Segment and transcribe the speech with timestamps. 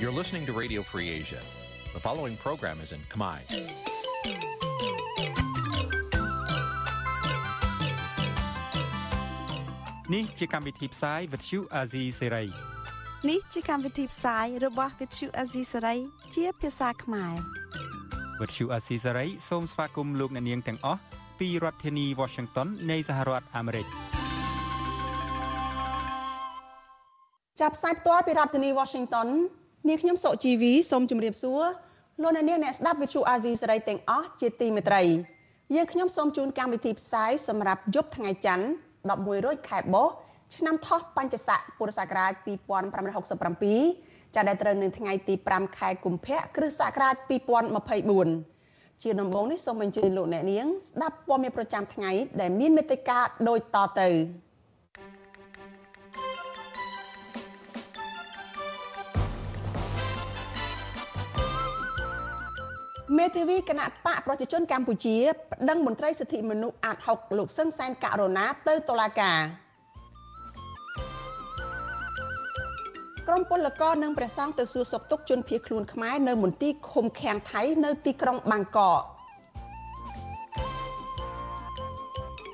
[0.00, 1.40] You're listening to Radio Free Asia.
[1.94, 3.38] The following program is in Khmer.
[10.14, 12.46] នេះជាកម្មវិធីផ្សាយ Vuthu Azizi Serai
[13.30, 15.98] នេះជាកម្មវិធីផ្សាយរបស់ Vuthu Azizi Serai
[16.34, 17.34] ជាភាសាខ្មែរ
[18.40, 21.00] Vuthu Azizi Serai សូមស្វាគមន៍លោកអ្នកនាងទាំងអស់
[21.38, 23.86] ពីរដ្ឋធានី Washington នៃសហរដ្ឋអាមេរិក
[27.60, 29.28] ចាប់ផ្សាយផ្ទាល់ពីរដ្ឋធានី Washington
[29.87, 31.63] នាងខ្ញុំសុជីវីសូមជម្រាបសួរ
[32.21, 35.01] លោកអ្នកនាងអ្នកស្ដាប់ Vuthu Azizi Serai ទាំងអស់ជាទីមេត្រី
[35.75, 38.65] យើងខ្ញុំសូមជូនកម្មវិធីផ្សាយសម្រាប់យប់ថ្ងៃច័ន្ទ
[39.05, 40.13] 11រោចខែបុស្ស
[40.55, 47.15] ឆ្នាំថោះបញ្ញស័កពុរសករាជ2567ចាប់ដែលត្រូវនៅថ្ងៃទី5ខែកុម្ភៈគ្រិស្តសករាជ
[48.29, 54.09] 2024ជាដំបូងនេះសូមអញ្ជើញលោកអ្នកនាងស្ដាប់ព័ត៌មានប្រចាំថ្ងៃដែលមានមេត្តាដូចតទៅ
[63.17, 65.15] មេធាវីគណៈបកប្រជាជនកម្ពុជា
[65.51, 69.39] ប្តឹងមន្ត្រីសិទ្ធិមនុស្សអាត6លោកសឹងសែនករណាទៅតុលាការ
[73.27, 79.01] ក្រុមពលករនិងព្រះសង្ឃទៅសួរសុខទុក្ខជនភៀសខ្លួនខ្មែរនៅមន្ទីរឃុំឃាំងថៃនៅទីក្រុងបាងកក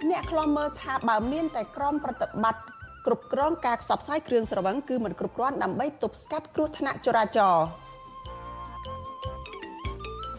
[0.10, 2.64] អ្នកខ្លំមើលថាបើមានតែក្រុមប្រតិបត្តិ
[3.06, 7.87] គ្រប់គ្រងការផ្សព្វផ្សាយគ្រឿងស្រវឹងគឺមិនគ្រប់គ្រាន់ដើម្បីទប់ស្កាត់គ្រោះថ្នាក់ចរាចរណ៍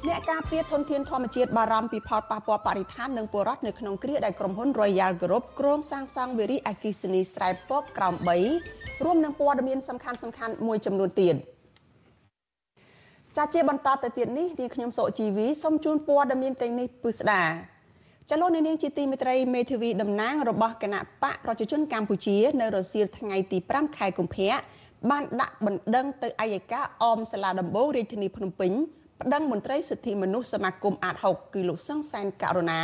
[0.09, 8.15] អ្នកការពារធនធានធម្មជាតិបារម្ភពីផលប៉ះពាល់បរិស្ថាននិងពលរដ្ឋនៅក្នុងគ្រាដែលក្រុមហ៊ុន Royal Group គ្រោងសាងសង់វារីអគ្គិសនីស្រែពកក្រោម
[8.59, 11.35] 3រួមនឹងព័ត៌មានសំខាន់សំខាន់មួយចំនួនទៀត
[13.37, 17.43] ចាជាបន្តទៅទៀតនេះនាងខ្ញុំសុជីវីសូមជូនព័ត៌មានទាំងនេះពិស្ដា
[18.31, 24.53] ចលនានាងជាទីមេត្រីមេធាវីតំណាងរបស់គណៈបកប្រជាជនកម្ពុជា នៅរសៀលថ្ងៃទី5ខែកុម្ភៈ
[25.11, 28.73] បានដាក់បណ្ដឹងទៅអัยការអមសាលាដំបងរាជធានីភ្នំពេញ
[29.23, 32.81] ប្តឹងមន្ត្រីសិទ្ធិមនុស្សសមាគមអាត6គឺលោកសង្សានករណា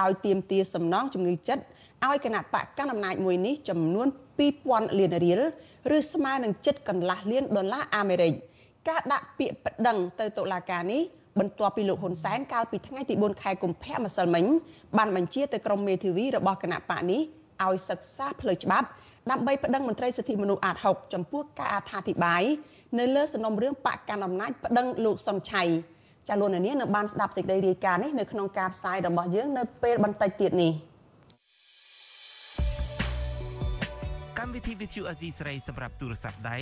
[0.00, 1.62] ដោយទាមទារសំណងជំងឺចិត្ត
[2.06, 4.08] ឲ្យគណៈបកកណ្ដាលអំណាចមួយនេះចំនួន
[4.52, 5.40] 2000លានរៀល
[5.96, 8.32] ឬស្មើនឹងជិតកន្លះលានដុល្លារអាមេរិក
[8.88, 11.02] ការដាក់ពាក្យប្តឹងទៅតុលាការនេះ
[11.38, 14.44] បន្ទាប់ពីលោកហ៊ុនសែនកាលពីថ្ងៃទី4ខែកុម្ភៈម្សិលមិញ
[14.96, 17.20] បានបញ្ជាទៅក្រុមមេធាវីរបស់គណៈបកនេះ
[17.64, 18.86] ឲ្យសិក្សាផ្លូវច្បាប់
[19.30, 22.42] ដើម្បីប្តឹងមន្ត្រីសិទ្ធិមនុស្សអាត6ចំពោះការអត្ថាធិប្បាយ
[22.98, 25.62] នៅលើសំណុំរឿងបកកណ្ដាលអំណាចប្តឹងលោកសុនឆៃ
[26.28, 30.72] ចាលោកនាងនៅបានស្ដាប់សេចក្តីរាយការណ៍នេះនៅក្នុងការផ្សាយរបស់យើងនៅពេលបន្តិចទៀតនេះ
[34.38, 36.58] កម្មវិធី Vithu Azizi ស្រីសម្រាប់ទូរស័ព្ទដៃ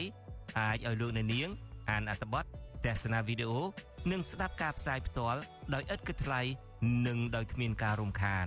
[0.59, 1.49] អាចឲ្យលោកអ្នកនាង
[1.91, 2.45] អានអត្ថបទ
[2.85, 3.61] ទស្សនាវីដេអូ
[4.13, 5.41] និងស្ដាប់ការផ្សាយផ្ទាល់
[5.75, 6.41] ដោយឥតគិតថ្លៃ
[7.07, 8.47] និងដោយគ្មានការរំខាន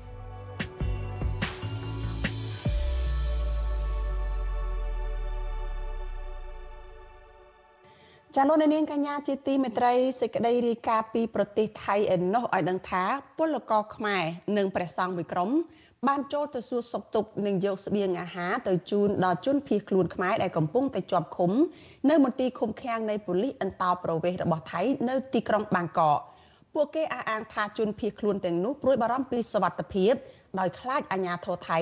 [8.37, 13.03] ចាលោកនាងកញ្ញាជាទីមេត្រីសេចក្តីរាយការណ៍ពីប្រទេសថៃឯណោះឲ្យដឹងថា
[13.37, 14.23] ពលករខ្មែរ
[14.57, 15.49] និងព្រះសង្ឃមួយក្រុម
[16.07, 21.51] បានចូលទៅសួរសុខទុក្ខនិងយកស្បៀងអាហារទៅជូនដល់ជនភៀសខ្លួនខ្មែរដែលកំពុងតែជាប់ឃុំ
[22.09, 26.19] នៅមន្ទីរឃុំឃាំងនៃប៉ូលីសអន្តោប្រវេសន៍របស់ថៃនៅទីក្រុងបាងកក
[26.73, 30.13] ពួកគេអះអាងថាជនភៀសខ្លួនទាំងនោះព្រួយបារម្ភពីសុវត្ថិភាព
[30.59, 31.79] ដោយខ្លាចអាជ្ញាធរថៃ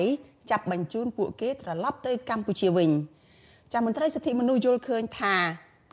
[0.50, 2.90] ចាប់បញ្ជូនពួកគេត្រឡប់ទៅកម្ពុជាវិញ
[3.72, 5.36] ចាមន្ត្រីសិទ្ធិមនុស្សយល់ឃើញថា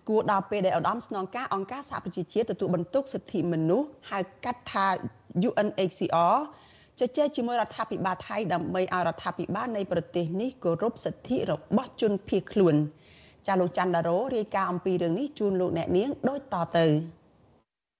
[0.07, 4.87] គួរដល់ពេលដែលឧត្តមស្នងការអង្គការសហប្រជាជាតិទទួលបន្ទុកសិទ្ធិមនុស្សហៅកាត់ថា
[5.49, 6.37] UNHCR
[6.99, 12.75] ជជែកជាមួយរដ្ឋាភិបាលថៃដើម្បីឲ្យរដ្ឋាភិបាលនៃប្រទេសនេះគោរពសិទ្ធិរបស់ជនភៀសខ្លួន
[13.47, 16.85] ចាលោកច័ន្ទដារ៉ូរាយការណ៍អំពីរឿងនេះជូនលោកអ្នកនាងដូចតទៅ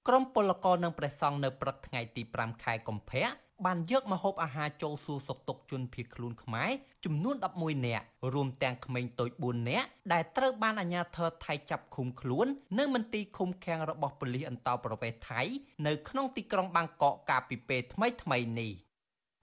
[0.08, 6.72] ក្រុមពលករនិងព្រះសង្ឃនៅព្រឹកថ្ងៃទី5ខែកុម្ភៈ បានយកម្ហូបអាហារចូលសួរសុខទុក្ខជនភៀសខ្លួនខ្មែរ
[7.06, 15.42] ចំនួន11នាក់រួមទាំងក្មេងតូច4នាក់ដែលត្រូវបានអាជ្ញាធរថៃចាប់ឃុំខ្លួន នៅមន្ទីរឃុំឃាំងរបស់ប៉ូលីសអន្តោប្រវេសន៍ថៃ
[15.88, 18.72] នៅក្នុងទីក្រុងបាងកកកាលពីពេលថ្មីថ្មីនេះ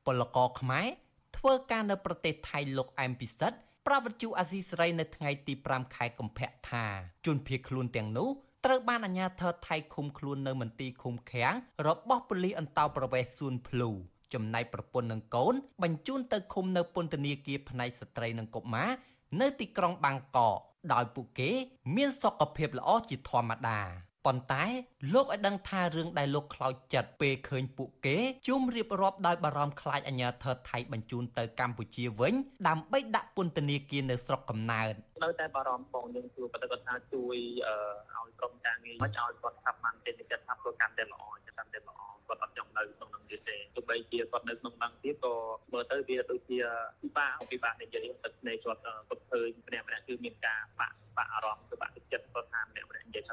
[0.06, 0.86] ពលករខ្មែរ
[1.36, 6.84] ធ្វើការនៅប្រទេសថៃលោកអែមពិសិដ្ឋប្រវត្តិជអាស៊ីសេរីនៅថ្ងៃទី5ខែកុម្ភៈថា
[7.26, 8.28] ជនភៀសខ្លួនទាំងនោះ
[8.64, 11.54] ត្រូវបានអាជ្ញាធរថៃឃុំខ្លួននៅមន្ទីរឃុំឃាំង
[11.86, 13.90] របស់ប៉ូលីសអន្តោប្រវេសន៍សួនភ្លូ
[14.34, 18.90] ចំណែកប្រពន្ធនិងកូន បញ្ជូនទៅឃុំនៅពន្ធនាគារផ្នែកស្ត្រីនិងកុមារ
[19.40, 20.58] នៅទីក្រុងបាងកក
[20.92, 21.50] ដោយពួកគេ
[21.96, 23.80] មានសុខភាពល្អជាធម្មតា
[24.26, 24.64] ប៉ុន្តែ
[25.14, 28.16] លោកឲ្យដឹងថារឿងដែលលោកខ្លោចចិត្តពេលឃើញពួកគេ
[28.48, 32.34] ជុំរៀបរាប់ដោយបារម្ភខ្លាចអាញាធរថៃបញ្ជូនទៅកម្ពុជាវិញ
[32.68, 34.92] ដើម្បីដាក់ពន្ធនាគារនៅស្រុកកំណើត
[35.24, 37.36] នៅតែបារម្ភបងយើងជួបគាត់គាត់ថាជួយ
[38.14, 45.34] ឲ្យក្រុមការងារមិនឲ្យគាត់ថាបានទេចិត្តថាធ្វើកម្មតែល្អចិត្តតែល្អគាត់អត់ចង់នៅក្នុងនឹងទៀតទេទោះបីជាគាត់នៅក្នុងនឹងទៀតក៏
[45.72, 46.58] មើលទៅវាដូចជា
[47.02, 53.32] ពិបាកពិបាកនិយាយទឹកភ្នែកគាត់គាត់ឃើញម្នាក់ម្នាក់គឺមានការបាក់បាក់អារម្មណ៍គឺបាក់ទឹកចិត្តគាត់ថាម្នាក់ម្នាក់និយាយថា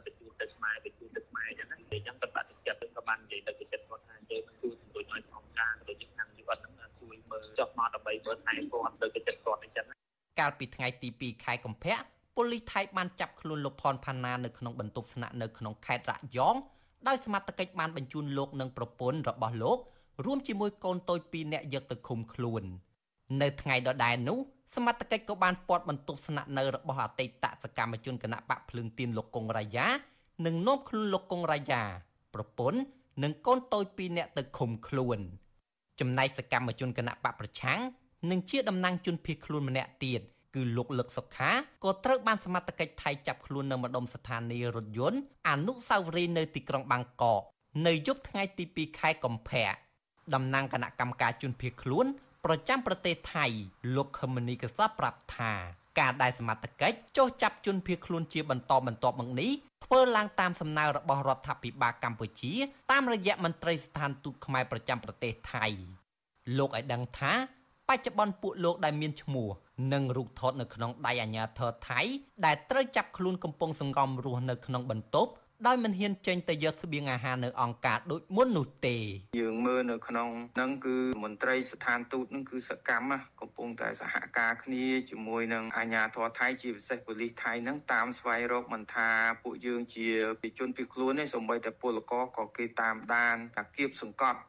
[9.02, 9.86] ថែគាត់ទៅចិត្តគាត់អញ្ចឹង
[10.40, 11.96] កាលពីថ្ងៃទី2ខែកុម្ភៈ
[12.36, 16.56] ប៉ូលីសថៃបានចាប់ខ្លួនលោកផនផាណានៅក្នុងបន្ទប់ស្នាក់នៅក្នុងខេត្តរយ៉ង
[17.08, 19.78] ដោយសមត្ថកិច្ចបានបញ្ជូនលោកនិងប្រពន្ធរបស់លោក
[20.26, 22.64] រួមជាមួយកូនតូច2នាក់យកទៅឃុំខ្លួន
[23.42, 24.40] នៅថ្ងៃដដែលនោះ
[24.76, 29.88] សមត្ថកិច្ចក៏បានពាត់បន្ទប់ស្នាក់នៅរបស់អតីតសកម្មជនគណៈបកភ្លើងទៀនលោកកុងរាយា
[30.46, 31.82] និងនាំខ្លួនលោកកុងរាយា
[32.34, 32.80] ប្រពន្ធ
[33.24, 35.20] និងកូនតូច2នាក់ទៅឃុំខ្លួន
[36.00, 37.80] ចំណែកសកម្មជនគណៈបកប្រឆាំង
[38.30, 40.22] និងជាតំណាងជនភៀសខ្លួនម្នាក់ទៀត
[40.56, 41.52] គឺលោកលឹកសុខា
[41.84, 45.20] ក៏ត្រូវបានសមត្ថកិច្ចថៃចាប់ខ្លួននៅម្ដុំស្ថានីយរថយន្ត
[45.50, 47.42] អនុស្សាវរីយ៍នៅទីក្រុងបាងកក
[47.88, 49.68] នៅយប់ថ្ងៃទី2ខែកុម្ភៈ
[50.34, 52.06] តំណាងគណៈកម្មការជនភៀសខ្លួន
[52.46, 53.46] ប្រចាំប្រទេសថៃ
[53.96, 55.54] លោកខមនីកសប្រាប់ថា
[56.00, 59.52] ការដែលសមត្ថកិច្ចចុះចាប់ជនភៀសខ្លួនជាបន្តបន្ទាប់មកនេះ
[59.86, 62.54] ធ្វើឡើងតាមសំណើរបស់រដ្ឋាភិបាលកម្ពុជា
[62.92, 65.66] តាមរយៈមន្ត្រីស្ថានទូតខ្មែរប្រចាំប្រទេសថៃ
[66.58, 67.34] លោកឲ្យដឹងថា
[67.92, 69.50] បច្ចុប្បន្នពួកលោកដែលមានឈ្មោះ
[69.94, 72.02] និងរូបថតនៅក្នុងដៃអាញាធរថៃ
[72.46, 75.32] ដែលត្រូវចាប់ខ្លួនកំពុងសង្ងំរស់នៅក្នុងបន្ទប់
[75.68, 78.98] ដោយមិនហ៊ានចេញទៅយកស្បៀងអាហារនៅអង្គការដូចមុននោះទេ
[79.40, 83.12] យើងមើលនៅក្នុងហ្នឹងគឺមន្ត្រីស្ថានទូតហ្នឹងគឺសកម្ម
[83.42, 89.10] កំពុងតែសហការគ្នាជាមួយនឹងអាជ្ញាធរថៃជាពិសេសប៉ូលីសថៃហ្នឹងតាមស្វែងរកមិនថា
[89.44, 90.08] ពួកយើងជា
[90.60, 94.40] ជនពីខ្លួនទេសូម្បីតែពលករក៏គេតាមដានតាគៀបសង្កត់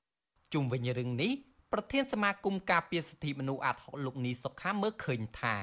[0.55, 1.33] ជុំវិញរឿងនេះ
[1.73, 5.55] ប្រធានសមាគមការពារសិទ្ធិមនុស្សអាត់ហុកលោកនីសុខាមើលឃើញថា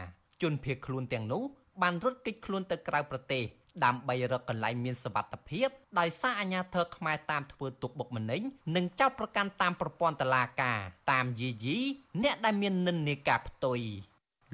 [0.42, 1.44] ជនភៀសខ្លួនទាំងនោះ
[1.82, 3.44] បានរត់គេចខ្លួនទៅក្រៅប្រទេស
[3.86, 5.68] ដើម្បីរកកន្លែងមានសវត្ថភាព
[6.00, 8.42] ដោយសារអាញាធរខ្មែរតាមធ្វើទុកបុកម្នេញ
[8.76, 10.80] និងចោទប្រកាន់តាមប្រព័ន្ធតុលាការ
[11.12, 11.78] តាមយីយី
[12.24, 13.80] អ្នកដែលមាននិន្នាការផ្ទុយ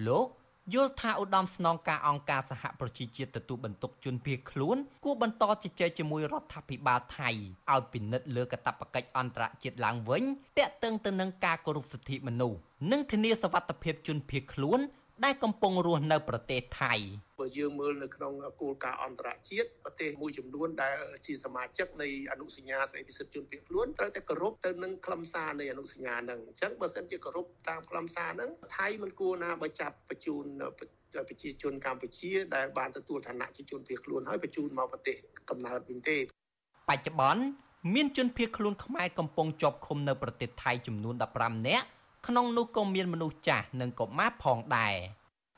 [0.07, 0.27] លោក
[0.73, 7.29] យល់ថាឧត្តមស្នងការអង្គការសហប្រជាជាតិទទួលបន្ទុកជនភៀសខ្លួនគួរបន្តជជែកជាមួយរដ្ឋាភិបាលថៃ
[7.73, 10.23] ឲ្យពិនិត្យលើកាតព្វកិច្ចអន្តរជាតិឡើងវិញ
[10.57, 12.57] តាក់ទងទៅនឹងការគោរពសិទ្ធិមនុស្ស
[12.91, 14.79] និងធានាសវត្ថិភាពជនភៀសខ្លួន
[15.23, 16.93] ដែលកំពុងរស់នៅប្រទេសថៃ
[17.39, 20.95] បើយើងមើលនៅក្នុងគោលការណ៍អន្តរជាតិប្រទេសមួយចំនួនដែល
[21.27, 30.45] ជាសមាជិកនៃអនុសញ្ញាស្តីពីសិទ្ធិជនភៀសខ្លួនត្រូវតែគោរពទៅនឹងខ្លឹមសារនៃអនុសញ្ញាហ្នឹងអញ្ចឹងបើសិនជាគោរពតាមខ្លឹមសារហ្នឹងថៃមិនគួរណាបើចាប់បញ្ជូន
[30.79, 35.15] ប្រជាជនកម្ពុជាដែលបានទទួលឋានៈជាជនភៀសខ្លួនហើយបញ្ជូនមកប្រទេស
[35.49, 36.17] កំណើតវិញទេ
[36.89, 37.41] បច្ចុប្បន្ន
[37.93, 41.87] មានជនភៀសខ្លួនខ្មែរកំពុងជាប់ឃុំនៅប្រទេសថៃចំនួន15នាក់
[42.27, 44.95] ក្នុងនោះក៏មានមនុស្សចាស់និងកុមារផងដែរ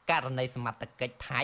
[0.09, 1.41] ករណីសមត្ថកិច្ចថៃ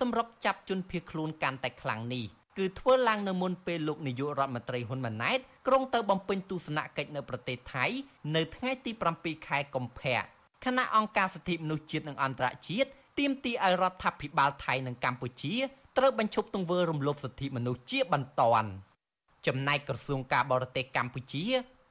[0.00, 2.24] សម្រាប់ចាប់ជនភៀសខ្លួនកាន់តែខ្លាំងនេះ
[2.58, 7.84] គឺធ្វើឡើងនៅមុនពេលលោកនាយករដ្ឋមន្ត្រីហ៊ុនម៉ាណែតក្រុងទៅបំពេញទស្សនកិច្ចនៅប្រទេសថៃ
[8.36, 10.18] នៅថ្ងៃទី7ខែកុម្ភៈ
[10.64, 15.54] គណៈអង្គការសិទ្ធិមនុស្សជាតិនិងអន្តរជាតិទាមទារឲ្យរដ្ឋាភិបាលថៃនិងកម្ពុជា
[15.98, 18.70] ត្រូវបញ្ឈប់ទង្វើរំលោភសិទ្ធិមនុស្សជាបន្ទាន់
[19.46, 21.44] ចំណែកក្រសួងការបរទេសកម្ពុជា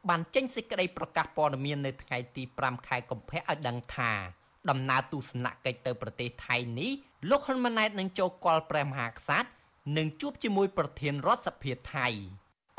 [0.10, 4.12] បានចេញសេចក្តីប្រកាសព័ត៌មាននៅថ្ងៃទី5ខែកុម្ភៈឲ្យដឹងថា
[4.70, 6.92] ដំណើរទស្សនកិច្ចទៅប្រទេសថៃនេះ
[7.30, 9.50] លោកហ៊ុនម៉ាណែតនឹងចូលគាល់ព្រះមហាក្សត្រ
[9.98, 12.08] និងជួបជាមួយប្រធានរដ្ឋសភាថៃ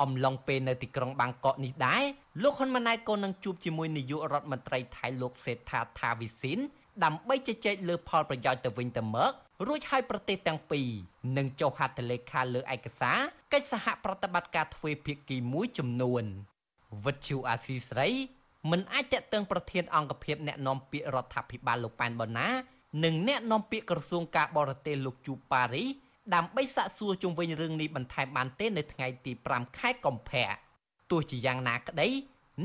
[0.03, 2.03] អំឡុងពេលនៅទីក្រុងបាងកកនេះដែរ
[2.43, 6.59] លោកហ៊ុនម៉ាណែតក៏នឹងជួបជាមួយនាយករដ្ឋមន្ត្រីថៃលោកសេដ្ឋាថាវិសិន
[7.05, 9.33] ដើម្បីជជែកលើផលប្រយោជន៍ទៅវិញទៅមក
[9.67, 10.89] រួចហើយប្រទេសទាំងពីរ
[11.37, 13.19] នឹងចុះហត្ថលេខាលើឯកសារ
[13.53, 16.25] កិច្ចសហប្រតិបត្តិការទ្វេភាគីមួយចំនួន
[17.05, 18.09] វិទ្យុអាស៊ីស្រី
[18.71, 22.49] មិនអាចតេតឹងប្រធានអង្គភិបអ្នកនាំពាក្យរដ្ឋាភិបាលលោកប៉ែនបូណា
[23.05, 25.85] និងអ្នកនាំពាក្យក្រសួងការបរទេសលោកជូប៉ារី
[26.35, 30.49] ដើម្បីសាកសួរជុំវិញរឿងនេះបន្ថែមបានទេនៅថ្ងៃទី5ខែកុម្ភៈ
[31.11, 32.09] ទោះជាយ៉ាងណាក្តី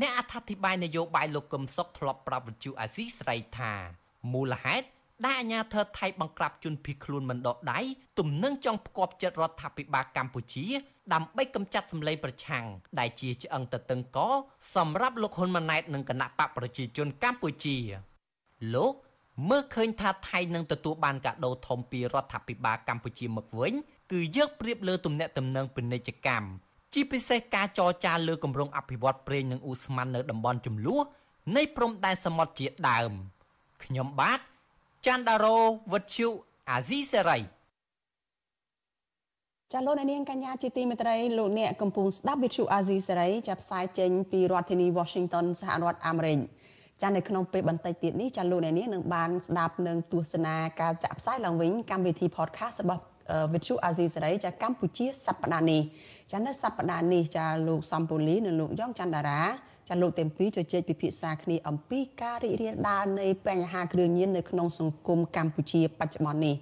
[0.01, 3.73] អ្នកអត្ថាធិប្បាយនយោបាយលោកកឹមសុខធ្លាប់ប្រាប់វិទ្យុអាស៊ីស្រីថា
[4.33, 4.87] មូលហេតុ
[5.25, 7.79] ដែលអាញាធរថៃបង្ក្រាបជនភៀសខ្លួនមិនដកដៃ
[8.19, 10.65] ទំនឹងចង់ផ្គាប់ចិត្តរដ្ឋាភិបាលកម្ពុជា
[11.13, 12.65] ដើម្បីកម្ចាត់សម្លេងប្រឆាំង
[12.99, 14.19] ដែលជាឆ្អឹងតតឹងក
[14.75, 17.77] សម្រាប់លោកហ៊ុនម៉ាណែតនិងគណៈបកប្រជាជនកម្ពុជា
[18.75, 18.93] លោក
[19.49, 23.73] មើលឃើញថាថៃនឹងទទួលបានកាដូធំពីរដ្ឋាភិបាលកម្ពុជាមកវិញ
[24.11, 26.47] គឺយកប្រៀបលើទំនាក់ទំនងពាណិជ្ជកម្ម
[26.93, 31.03] ជាពិសេសការចរចាលើគម្រោងអភិវឌ្ឍប្រេងនិងអ៊ូស្មန်នៅតំបន់ចំនួន
[31.55, 33.11] នៃព្រំដែនសមុទ្រជាដើម
[33.83, 34.39] ខ្ញុំបាទ
[35.05, 35.57] ច័ន្ទដារោ
[35.91, 36.27] វុទ្ធុ
[36.69, 37.39] អាស៊ីសេរី
[39.73, 46.39] ចាលោកនាងកញ្ញាជាទីមេត្រីលោកអ្នកកំពុងស្ដាប់វិទ្យុអាស៊ីសេរីចាប់ផ្សាយចេញពីរដ្ឋធានី Washington សហរដ្ឋអាមេរិក
[47.01, 53.01] ចានៅក្នុងពេលបន្តិចទៀតនេះចាលោកអ្នកនាងនឹងបានស្ដាប់នឹងទស្សនាការចាក់ផ្សាយឡើងវិញកម្មវិធី podcast របស់
[53.53, 55.81] វិទ្យុអាស៊ីសេរីចាកម្ពុជាសប្តាហ៍នេះ
[56.31, 59.41] ចានៅសប្តាហ៍នេះចាលោកសំពូលីនិងលោកយ៉ងច័ន្ទតារា
[59.91, 66.55] ចាលោកទាំងពីរជជែកពិភាក្សាគ្នាអំពីការរីករាលដាលនៃបញ្ហាគ្រឿងញៀននៅក្នុងសង្គមកម្ពុជាបច្ចុប្បន្ននេះ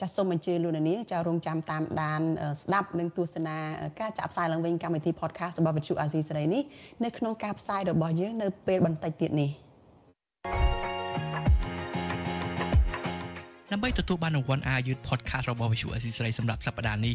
[0.00, 2.20] ចាសសូមអញ្ជើញលោកនាងចារងចាំតាមដាន
[2.62, 3.56] ស្ដាប់និងទស្សនា
[4.00, 6.62] ការចាក់ផ្សាយឡើងវិញកម្មវិធី podcast របស់វិទ្យុអាស៊ីសេរីនេះ
[7.04, 9.50] នៅក្នុងការផ្សាយរបស់យើងនៅពេលបន្តិចទៀតនេះ
[13.72, 17.14] ដើម្បីទទួលបានរង្វាន់អាយុធ podcast របស់ Visual Assisray សម្រាប់សប្តាហ៍នេះ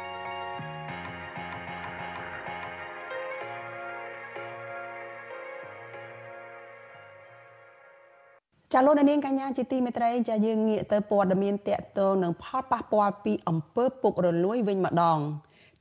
[8.73, 15.19] ចាលោកនាងកញ្ញាជាទីមេត្រីចាយើងងាកទៅព័ត៌មានតកតងនឹងផលប៉ះពាល់ពីអំពើពុករលួយវិញម្ដង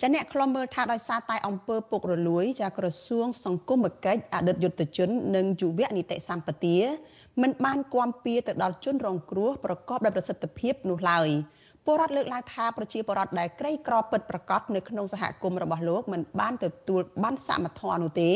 [0.01, 6.79] ចាអ្នកខ្លំមើលថាដោយសារតែអំពើពុករលួយចាក្រសួងសង្គមគិច្ចអតីតយុទ្ធជន និងយុវនីតិសម្បទា
[7.43, 11.29] មិនបានគាំពៀទៅដល់ជនរងគ្រោះប្រកបដោយប្រសិទ្ធភាពនោះឡើយ
[11.87, 18.31] ពលរដ្ឋលើកឡើងថាប្រជាពលរដ្ឋដែលក្រីក្រពិតប្រកបនៅក្នុងសហគមន៍របស់លោកមិនបានទទួលបានសមត្ថភាពនោះទេ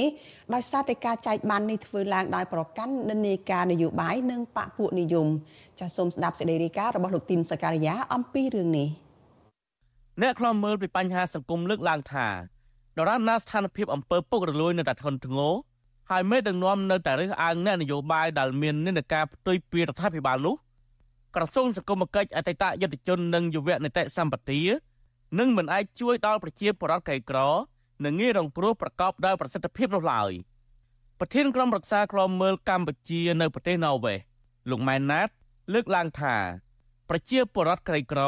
[0.55, 5.29] ដោយសារតែការចែកបាននេះធ្វើឡើងដោយប្រកាន់និន្នាការនយោបាយនិងបកពួកនិយម
[5.79, 8.89] ចាសសូមស្ដាប់សេចក្តីរាយការណ៍របស់លោកទីនសការីយ៉ាអំពីរឿងនេះ
[10.23, 12.27] អ្នកខ្លំមើលពីបញ្ហាសង្គមលើកឡើងថា
[12.99, 15.53] ដរាបណាស្ថានភាពអំពើពុករលួយនៅតែធ្ងន់ធ្ងរ
[16.11, 20.55] ហើយមេដឹកនាំនៅតែរើសអើងអ្នកនយោបាយដែលមាននិន្នាការផ្ទុយពីរដ្ឋាភិបាលនោះ
[21.35, 24.61] ក្រសួងសង្គមគិច្ចអតីតយុទ្ធជននិងយុវនីតិសម្បទា
[25.39, 27.39] នឹងមិនអាចជួយដល់ប្រជាពលរដ្ឋក្រីក្រ
[28.05, 30.33] និងងាយរងគ្រោះប្រកបដោយប្រសិទ្ធភាពនោះឡើយ
[31.19, 34.19] ប្រធានក្រុមរក្សាឃ្លាំមើលកម្ពុជានៅប្រទេសណ័រវេស
[34.71, 35.29] លោកម៉ែនណាត
[35.73, 36.37] លើកឡើងថា
[37.09, 38.21] ប្រជាពលរដ្ឋក្រីក្រ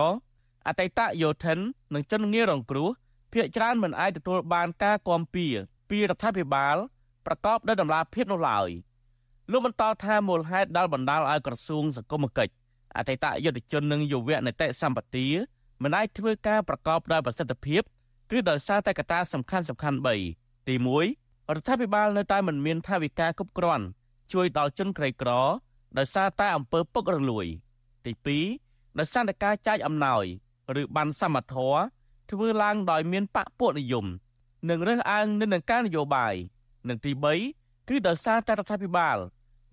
[0.67, 1.59] អតីតយោធិន
[1.95, 2.89] និងជនងាយរងគ្រោះ
[3.33, 5.47] ភាគច្រើនមិនអាចទទួលបានការគាំពៀ
[5.91, 6.77] ពីរដ្ឋាភិបាល
[7.27, 8.69] ប្រកបដោយតម្លាភាពនោះឡើយ
[9.51, 12.53] លោកបន្តថាមូលហេតុដែលបណ្ដាលឲ្យក្រសួងសង្គមគិច្ច
[12.99, 15.27] អតីតយុទ្ធជននិងយុវនីតិសម្បទា
[15.83, 17.83] មិនអាចធ្វើការប្រកបដោយប្រសិទ្ធភាព
[18.31, 20.75] គឺដោយសារតែកត្តាសំខាន់សំខាន់3ទី
[21.13, 23.85] 1រដ្ឋាភិបាលនៅតែមិនមានថវិកាគ្រប់គ្រាន់
[24.33, 25.31] ជួយដល់ជនក្រីក្រ
[25.99, 27.47] ដោយសារតែអំពើពុករលួយ
[28.05, 28.13] ទី
[28.55, 30.25] 2ដោយសារតែការចាយអំណោយ
[30.81, 31.75] ឬបានសមត្ថៈ
[32.31, 34.07] ធ្វើឡើងដោយមានបកពួកនិយម
[34.69, 36.35] និងរើសអើងនឹងការនយោបាយ
[36.89, 37.13] និងទី
[37.51, 39.17] 3គឺដោយសារតែរដ្ឋាភិបាល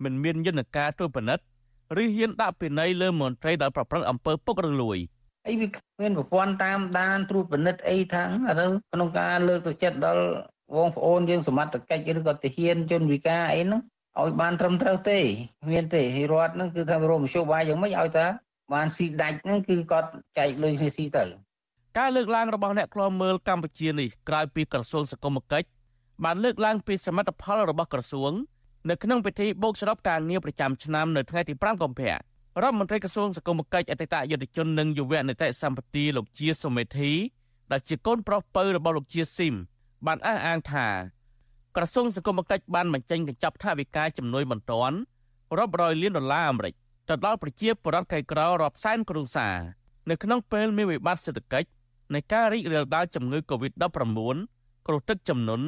[0.02, 1.44] មិនមានយន្តការត្រួតពិនិត្យ
[2.02, 4.98] ឬហ៊ានដាក់ពិន័យលើមន្ត្រីដែលប្រព្រឹត្តអំពើពុករលួយ
[5.48, 5.66] អីវា
[6.02, 10.24] មានប្រព័ន្ធតាមដានត្រួតពិនិត្យអីថាឥឡូវក្នុងការលើកទឹកចិត្តដល់
[10.76, 13.80] បងប្អូនយើងសមត្ថកិច្ចឬក៏ទាហានជនវិការអីហ្នឹង
[14.20, 15.18] ឲ្យបានត្រឹមត្រូវទេ
[15.70, 18.26] មានទេរដ្ឋហ្នឹងគឺថារមជ្ឈបាយយ៉ាងម៉េចឲ្យតា
[18.72, 21.24] បានស៊ីដាច់ហ្នឹងគឺគាត់ចែកលុយគ្នាស៊ីទៅ
[21.98, 25.68] ការលើកឡើងរបស់អ្នកខ្លោមមើលកម្ពុជានេះក្រោយពីក្រសួងសង្គមគិច្ច
[26.24, 28.32] បានលើកឡើងពីសមិទ្ធផលរបស់ក្រសួង
[28.90, 37.12] នៅក្នុងពិធីបូកសរុបការងារប្រចាំឆ្នាំនៅថ្ងៃទី5កុម្ភៈរដ្ឋមន្ត្រីក្រសួងសង្គមគិច្ចអតីតយុទ្ធជននិងយុវនីតិសម្បទាលោកជាសុមេធី
[37.72, 39.54] ដែលជាកូនប្រុសពៅរបស់លោកជាស៊ីម
[40.06, 40.86] បានអះអាងថា
[41.76, 44.96] ក្រសួងសង្គមគិច្ចបានបញ្ចេញកញ្ចប់ថវិកាចំនួនបន្ទាន់
[45.58, 46.74] រាប់រយលានដុល្លារអាមេរិក
[47.08, 49.56] ទៅដល់ប្រជាពលរដ្ឋក្រីក្ររាប់សែនគ្រួសារ
[50.10, 51.68] នៅក្នុងពេលមានវិបត្តិសេដ្ឋកិច្ច
[52.14, 54.18] នៃការរីករាលដាលជំងឺ Covid-19
[54.86, 55.66] គ្រោះទឹកជំនន់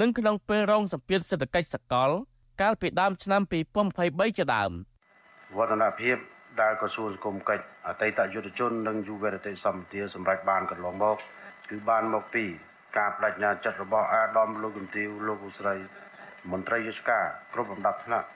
[0.00, 2.10] និងក្នុងពេលរងសម្ពាធសេដ្ឋកិច្ចសកល
[2.62, 3.42] កាលពីដើមឆ្នាំ
[3.90, 4.70] 2023ជាដើម
[5.56, 6.16] វឌ្ឍនភាព
[6.60, 11.16] ដែលក្រសួងសង្គមកិច្ចអតីតយុទ្ធជននិងយុវរដ្ឋសម្បទាសម្រាប់បានកន្លងមក
[11.70, 12.44] គឺបានមកពី
[12.98, 15.74] ការបដិញ្ញាចិត្តរបស់អាដាមលោកជំទាវលោកឧស្រី
[16.52, 18.26] មន្ត្រីយុស្ការគ្រប់លំដាប់ថ្នាក់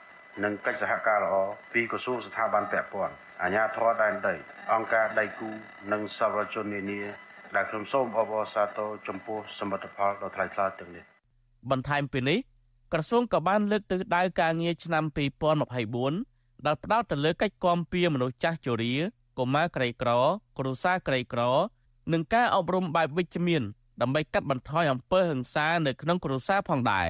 [0.43, 1.35] និងកិច្ចសហការល្អ
[1.73, 3.13] ពីក្រសួងស្ថាប័នពាក់ព័ន្ធ
[3.43, 4.35] អាជ្ញាធរដែនដី
[4.73, 5.49] អង្គការដៃគូ
[5.91, 7.01] និងសវរជននានា
[7.55, 11.03] ដែលខ្ញុំសូមអបអរសាទរចំពោះសមិទ្ធផលដ៏ថ្លៃថ្លាទាំងនេះ
[11.71, 12.39] បន្ថែមពីនេះ
[12.93, 15.03] ក្រសួងក៏បានលើកទិសដៅការងារឆ្នាំ
[15.85, 18.93] 2024ដែលផ្ដោតទៅលើកិច្ចគាំពៀមនុស្សចាស់ជរា
[19.37, 20.11] កុមារក្រីក្រ
[20.57, 21.41] គ្រួសារក្រីក្រ
[22.13, 23.63] និងការអប់រំបែបវិជ្ជមាន
[24.01, 27.09] ដើម្បីកាត់បន្ថយអំពើហិង្សានៅក្នុងគ្រួសារផងដែរ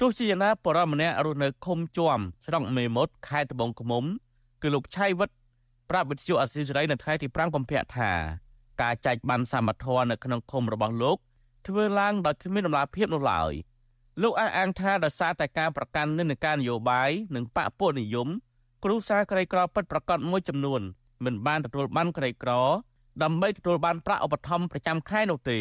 [0.00, 4.04] ទោះជាយ៉ាងណាបរិមម្នាក់រស់នៅឃុំជួមស្រុកមេមត់ខេត្តត្បូងឃ្មុំ
[4.62, 5.30] គឺលោកឆៃវិត
[5.90, 8.10] ប្រាប់វិទ្យុអស៊ីសេរីនៅថ្ងៃទី5កុម្ភៈថា
[8.82, 11.18] ការចែកបានសមត្ថភាពនៅក្នុងឃុំរបស់លោក
[11.66, 13.52] ធ្វើឡើងដោយគ្មានដំណាភាពនោះឡើយ
[14.22, 18.28] លោកអះអាងថាដោយសារតែការប្រកាន់និន្នាការនយោបាយនិងបកពួកនិយម
[18.84, 20.80] គ្រូសាក្រីក្រពិតប្រកបមួយចំនួន
[21.24, 22.52] មិនបានទទួលបានក្រីក្រ
[23.22, 25.60] ដើម្បីទទួលបានប្រាក់ឧបត្ថម្ភប្រចាំខែនោះទេ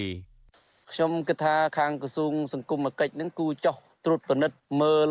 [0.92, 5.10] ខ្ញុំគិតថាខាងក្រសួងសង្គមគិច្ចនឹងគូចោះត្រួតពិនិត្យមើល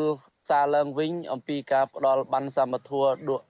[0.48, 3.08] សារឡើងវិញ អំពីការផ្ដល់បានសមធម៌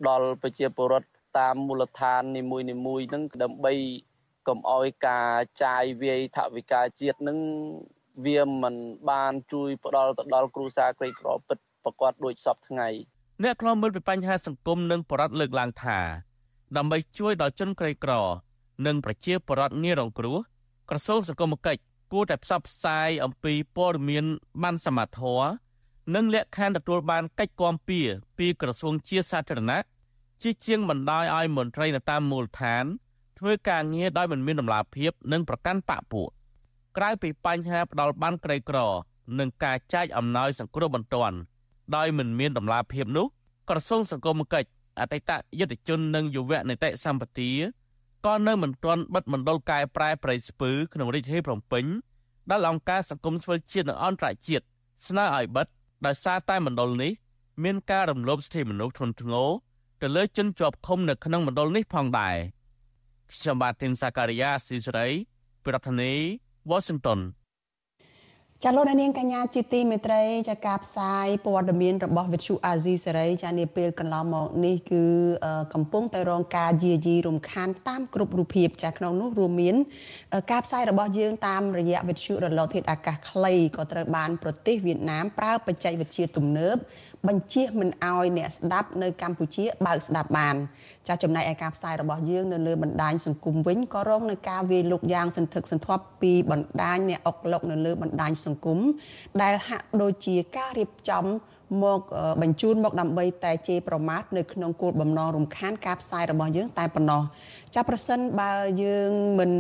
[0.09, 2.67] ដល់ប្រជាពលរដ្ឋតាមមូលដ្ឋាននីមួយៗ
[3.15, 3.73] នឹងដើម្បី
[4.49, 5.31] កុំឲ្យការ
[5.63, 7.39] ចាយវាយថវិកាជាតិនឹង
[8.25, 8.75] វាមិន
[9.11, 12.89] បានជួយផ្ដល់ទៅដល់គ្រួសារក្រីក្រពិតប្រកបដូចសពថ្ងៃ
[13.43, 15.99] អ្នកខ្លំមើលពីបញ្ហាសង្គមនិងបរិបទលើកឡើងថា
[16.77, 18.13] ដើម្បីជួយដល់ជនក្រីក្រ
[18.87, 20.39] និងប្រជាពលរដ្ឋងាយរងគ្រោះ
[20.91, 21.81] ក្រសួងសង្គមគិច្ច
[22.13, 24.25] គួរតែផ្សព្វផ្សាយអំពីព័ត៌មាន
[24.63, 25.49] បានសមត្ថធម៌
[26.15, 28.01] និងលក្ខខណ្ឌទទួលបានកិច្ចគាំពៀ
[28.39, 29.85] ពីក្រសួងជាសាធារណៈ
[30.43, 32.85] ជាជាងបណ្ដោយឲ្យមន្ត្រីនៅតាមមូលដ្ឋាន
[33.39, 36.31] ធ្វើការងារដោយមិនមានដំណាភាពនិងប្រកាន់បកពួក
[36.97, 38.79] ក្រៅពីបញ្ហាផ្ដាល់បានក្រីក្រ
[39.39, 41.37] និងការចែកអំណោយសង្គ្រោះបន្ទាន់
[41.97, 43.27] ដោយមិនមានដំណាភាពនោះ
[43.69, 44.69] ក្រសួងសង្គមគិច្ច
[45.01, 47.51] អតីតយុទ្ធជននិងយុវនីតិសម្បទា
[48.27, 51.85] ក៏នៅមិនទាន់បិទមណ្ឌលកែប្រែប្រៃស្ពឺក្នុងរាជធានីភ្នំពេញ
[52.51, 54.65] ដែលអង្គការសង្គមស្វិលជាតិនិងអន្តរជាតិ
[55.09, 55.67] ស្នើឲ្យបិទ
[56.07, 57.13] ដោយសារតែមណ្ឌលនេះ
[57.65, 59.49] មានការរំលោភសិទ្ធិមនុស្សធ្ងន់ធ្ងរ
[60.03, 62.37] ទៅលើជនជាប់ឃុំនៅក្នុងមណ្ឌលនេះផងដែរ
[63.33, 65.09] ខ្ញុំបាទទីនសាការីយ៉ាស៊ីសេរី
[65.67, 67.35] ប្រធានាធិបតី Washington
[68.65, 75.05] ចាលោកនាងកញ្ញាជាទីមេត្រីចាការផ្សាយព័ត៌មានរបស់វិទ្យុអាស៊ីសេរីចានាពេលកន្លងមកនេះគឺ
[75.75, 79.77] កំពុងតែរងការយាយីរំខានតាមគ្រប់រូបភាពចាក្នុងនោះរួមមាន
[80.51, 86.77] ការផ្សាយរបស់យើងតាមរយៈវិទ្យុរលកធាតុអាកាសខ្លីក៏ត្រូវបានប្រទេសវៀតណាមប្រើបច្ចេកវិទ្យាទំនើប
[87.29, 90.57] បញ្ជាមិនអោយអ្នកស្ដាប់នៅកម្ពុជាបើកស្ដាប់បាន
[91.09, 98.79] ចាចំណែកឯការផ្សាយរបស់យើងនៅលើបណ្ដាញសង្គមវិញក៏រងនឹងការវាយលុកយ៉ាងសន្ធឹកសន្ធាប់ពីបណ្ដាញអ្នកអុកឡុកនៅលើបណ្ដាញសង្គម
[99.43, 101.25] ដែលហាក់ដូចជាការរៀបចំ
[101.85, 102.01] មក
[102.43, 107.23] បញ្ជូនមកដើម្បីតែជេរប្រមាថនៅក្នុងគោលបំណងរំខានការផ្សាយរបស់យើងតែប៉ុណ្ណោះ
[107.75, 109.53] ចាប្រសិនបើយើងមិន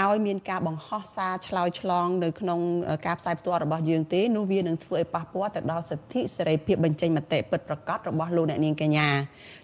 [0.00, 2.60] ឲ្យមានការបង្ហោះសារឆ្លើយឆ្លងនៅក្នុង
[3.06, 9.08] ការផ្សាយផ្ទាល់របស់យើងទេនោះវានឹងធ្វើឲ្យប៉ះពាល់ទៅដល់សិទ្ធិសេរីភាពបញ្ចេញមតិពិតប្រាកដរបស់លោកអ្នកនាងកញ្ញា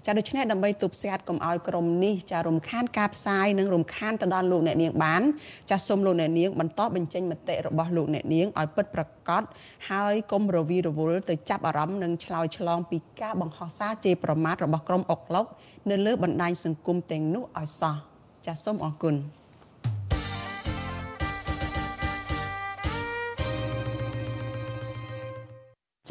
[0.06, 5.22] ចាដូច្នេះដើម្បីទប់ស្កាត់កុំឲ្យក្រុមនេះចារំខានការផ្សាយនិងរំខានទៅដល់លោកអ្នកនាងបាន
[5.70, 9.42] ចាសូមលោកអ្នកនាងបន្តបញ្ចេញមតិរបស់លោកអ្នកនាងឲ្យពិតប្រាកដ
[9.90, 15.46] ហើយកុំរវីរវល់ទៅចាប់អារម្មណ៍និងឆ្លើយឆ្លងពីការបង្ហោះសារជេរប្រមាថរបស់ក្រុមអុកឡុក
[15.90, 17.96] នៅលើបណ្ដាញសង្គមទាំងនោះឲ្យសោះ
[18.46, 19.16] ចាសូមអរគុណ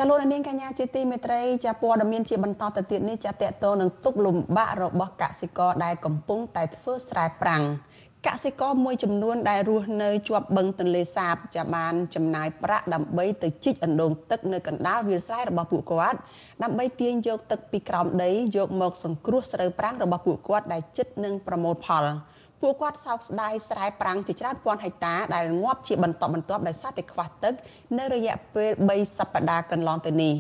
[0.02, 7.64] ចាលោកនាងកញ្ញាជាទីមេត្រីចាព័ត៌មានជាបន្តទៅទៀតនេះចាតកតទៅនឹងទុកលំបាករបស់កសិករដែលកំពុងតែធ្វើស្រែប្រាំង
[8.28, 16.20] កសិករមួយចំនួនដែលរស់នៅជាប់បឹងទន្លេសាបចាបានចំណាយប្រាក់ដើម្បីទៅជីកអណ្ដូងទឹកនៅកណ្ដាលវាលស្រែរបស់ពួកគាត់
[16.64, 22.06] ដើម្បីទាញយកទឹកពីក្រោមដីយកមកសង្គ្រោះស្រូវប្រាំងរបស់ពួកគាត់ដែលជិតនឹងប្រមូលផល
[22.62, 27.54] ពួកគាត់សោកស្ដាយស្រែប្រាំងជាច្រើនពាន់ហិកតាដែលងាប់ជាបន្តបន្ទាប់ដោយសារតែខ្វះទឹក
[27.98, 30.34] នៅរយៈពេល3សប្តាហ៍កន្លងទៅនេះ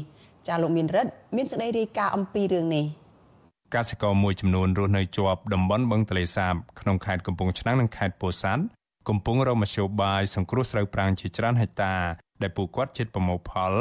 [0.47, 2.85] ចាលោកមានរិទ្ធមានសេចក្តីរាយការណ៍អំពីរឿងនេះ
[3.75, 8.63] កសិករមួយចំនួនរស់នៅជាប់តំបន់បឹងទលេសាបក្នុងខេត្តកំពង់ឆ្នាំងនិងខេត្តពោធិ៍សាត់
[9.09, 11.95] កំពុងរងមធ្យោបាយសង្គ្រោះស្រូវប្រាំងជាច្រើនហិកតា
[12.41, 13.73] ដែលពួកគាត់ជិតប្រមូលផល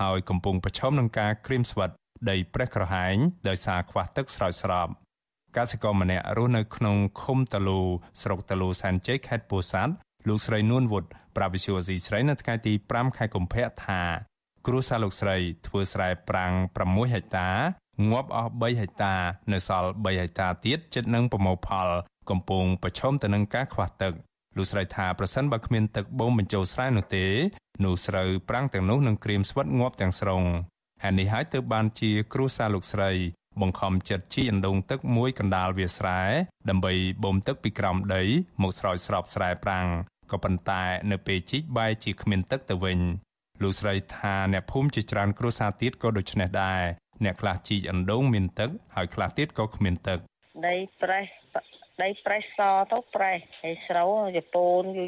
[0.00, 1.90] ហើយកំពុងប្រឈមនឹងការក្រៀមស្វិត
[2.30, 3.16] ដីប្រេះក្រហែង
[3.48, 4.88] ដោយសារខ្វះទឹកស្រោចស្រព
[5.56, 7.80] កសិករម្នាក់រស់នៅក្នុងឃុំតលូ
[8.22, 9.92] ស្រុកតលូសែនជ័យខេត្តពោធិ៍សាត់
[10.28, 11.04] លោកស្រីនួនវុត
[11.36, 14.00] ប្រាវិសុវស៊ីស្រីនៅថ្ងៃទី5ខែកុម្ភៈថា
[14.66, 16.52] គ្រួសារលោកស្រីធ្វើស្រែប្រាំង
[16.84, 17.50] 6ហិកតា
[18.10, 19.14] ងាប់អស់3ហិកតា
[19.52, 21.88] នៅសល់3ហិកតាទៀតជិតនឹងប្រមូលផល
[22.30, 24.12] កំពុងប្រឈមទៅនឹងការខ្វះទឹក
[24.56, 27.26] លោកស្រីថាប្រសិនបើគ្មានទឹកបូមបញ្ចូលស្រែនោះទេ
[27.84, 30.42] នោះស្រូវប្រាំងទាំងនោះនឹងក្រៀមស្វិតងាប់ទាំងស្រុង
[31.02, 33.10] ហើយនេះហើយទើបបានជាគ្រួសារលោកស្រី
[33.60, 36.20] បង្ខំចិត្តជីអណ្ដូងទឹកមួយកណ្ដាលវាស្រែ
[36.68, 36.92] ដើម្បី
[37.24, 38.22] បូមទឹកពីក្រោមដី
[38.62, 39.86] មកស្រោចស្រពស្រែប្រាំង
[40.32, 43.00] ក៏ប៉ុន្តែនៅពេលជីកបែរជាគ្មានទឹកទៅវិញ
[43.62, 46.82] លោកស្រីថាអ្នកភូមិជាច្រើនគ្រួសារទៀតក៏ដូច្នេះដែរ
[47.24, 50.18] អ្នកខ្លះជីកអណ្ដូងមានទឹកហើយខ្លះទៀតក៏គ្មានទឹក
[50.66, 51.24] ដីប្រេះ
[52.02, 52.60] ដីប្រេះស
[52.92, 55.06] ទៅប្រេះហើយស្រូវជប៉ុនយូ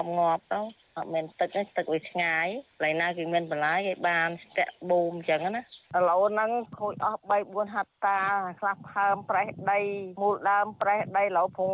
[0.00, 0.60] រងងាប់ទៅ
[0.96, 2.46] អត់មានទឹកទេទឹកវាឆ្ងាយ
[2.78, 8.18] កន្លែងណាគេមានបន្លាយគេបានស្ទាក់បូមអញ្ចឹងណាឥឡូវហ្នឹងខូចអស់3 4ហັດតា
[8.60, 9.80] ខ្លះផើមប្រេះដី
[10.22, 11.72] មូលដើមប្រេះដីឥឡូវភង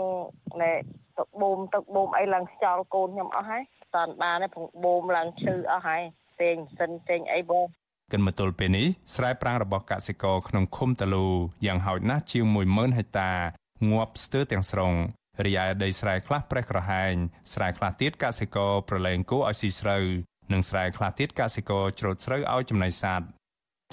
[0.63, 0.73] ណែ
[1.19, 3.63] ទឹកបូមទឹកបូមអីឡើងខ្យល់កូនខ្ញុំអស់ហើយ
[3.97, 6.03] តាន់បានទេភងបូមឡើងឈឺអស់ហើយ
[6.41, 7.67] ពេញសិនចេញអីបង
[8.13, 11.27] គិនមកទល់ពេលនេះស្រែប្រាំងរបស់កសិករក្នុងឃុំតលូ
[11.67, 13.33] យ៉ាងហោចណាស់ជាង10000ហិកតា
[13.91, 14.93] ងាប់ស្ទើរទាំងស្រុង
[15.47, 17.15] រីឯដីស្រែខ្លះប្រេះក្រហែង
[17.53, 20.05] ស្រែខ្លះទៀតកសិករប្រឡែងគោឲ្យស៊ីស្រូវ
[20.53, 23.27] និងស្រែខ្លះទៀតកសិករច្រូតស្រូវឲ្យចំណីសត្វ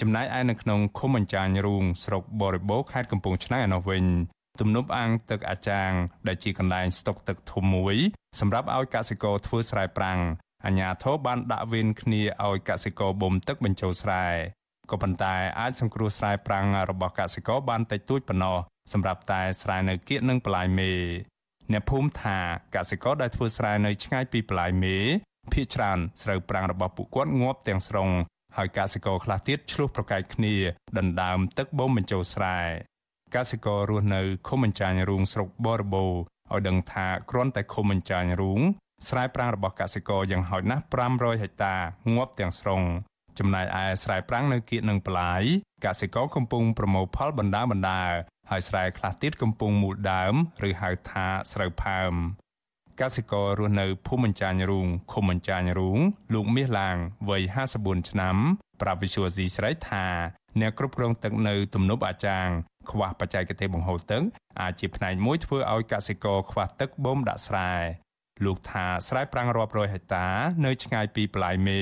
[0.02, 4.06] ចំណែកឯនៅក្នុងឃុំអញ្ចាញរូងស្រុកបរិបូរខេត្តកំពង់ឆ្នាំងឯនោះវិញ
[4.60, 5.92] ទំនប់អាងទឹកអាចាង
[6.28, 7.98] ដែលជាកន្លែងស្តុកទឹកធំមួយ
[8.40, 10.20] សម្រាប់ឲ្យកសិករធ្វើស្រែប្រាំង
[10.66, 14.26] អាជ្ញាធរបានដាក់វេនគ្នាឲ្យកសិករបូមទឹកបញ្ចូលស្រែ
[14.92, 18.58] ក៏ប៉ុន្តែអាចសង្គ្រោះស្រែប្រាំងរបស់កសិករបានតិចតួចប៉ុណ្ណោះ
[18.94, 20.92] សម្រាប់តែស្រែនៅគៀកនិងប្លាយមេ
[21.72, 22.38] អ្នកភូមិថា
[22.76, 24.98] កសិករដែលធ្វើស្រែនៅឆ្ងាយពីប្លាយមេ
[25.54, 28.10] ភ ieck ច្រើនស្រូវប្រាំងរបស់ពួកគាត់ងាប់ទាំងស្រុង
[28.58, 30.56] ហើយកសិករខ្លះទៀតឆ្លោះប្រកែកគ្នា
[30.98, 32.60] ដណ្ដើមទឹកបូមបញ្ចូលស្រែ
[33.36, 38.62] កសិកររស់នៅឃុំអញ្ចាញរូងស្រុកបរបូឲ្យដឹងថាគ្រាន់តែឃុំអញ្ចាញរូង
[39.10, 41.76] ស្រែប្រាំងរបស់កសិករយ៉ាងហោចណាស់500ហិកតា
[42.16, 42.82] ងាប់ទាំងស្រុង
[43.40, 45.44] ចំណែកឯស្រែប្រាំងនៅគៀកនឹងប្លាយ
[45.86, 48.04] កសិករកំពុងប្រមូលផលបណ្ដាបណ្ដា
[48.50, 50.34] ហើយស្រែខ្លះទៀតកំពុងមូលដើម
[50.68, 52.14] ឬហៅថាស្រូវផើម
[53.02, 56.00] កសិកររស់នៅភូមិអញ្ចាញរូងឃុំអញ្ចាញរូង
[56.34, 56.98] លោកមាសឡាង
[57.30, 57.44] វ័យ
[57.78, 58.36] 54ឆ្នាំ
[58.82, 60.06] ប្រាប់វិសុវស៊ីស្រីថា
[60.60, 62.48] អ្នកគ្រប់គ្រងទឹកនៅទំនប់អាចាង
[62.92, 64.24] ខ្វះបច្ចេកទេសបង្ហូរទឹក
[64.62, 67.72] អាចជាផ្នែកមួយធ្វើឲ្យកសិករខ្វះទឹកបូមដាក់ស្រែ
[68.46, 70.28] លោកថាស្រែប្រាំងរាប់រយហិកតា
[70.66, 71.82] នៅឆ្ងាយពីប្លាយមេ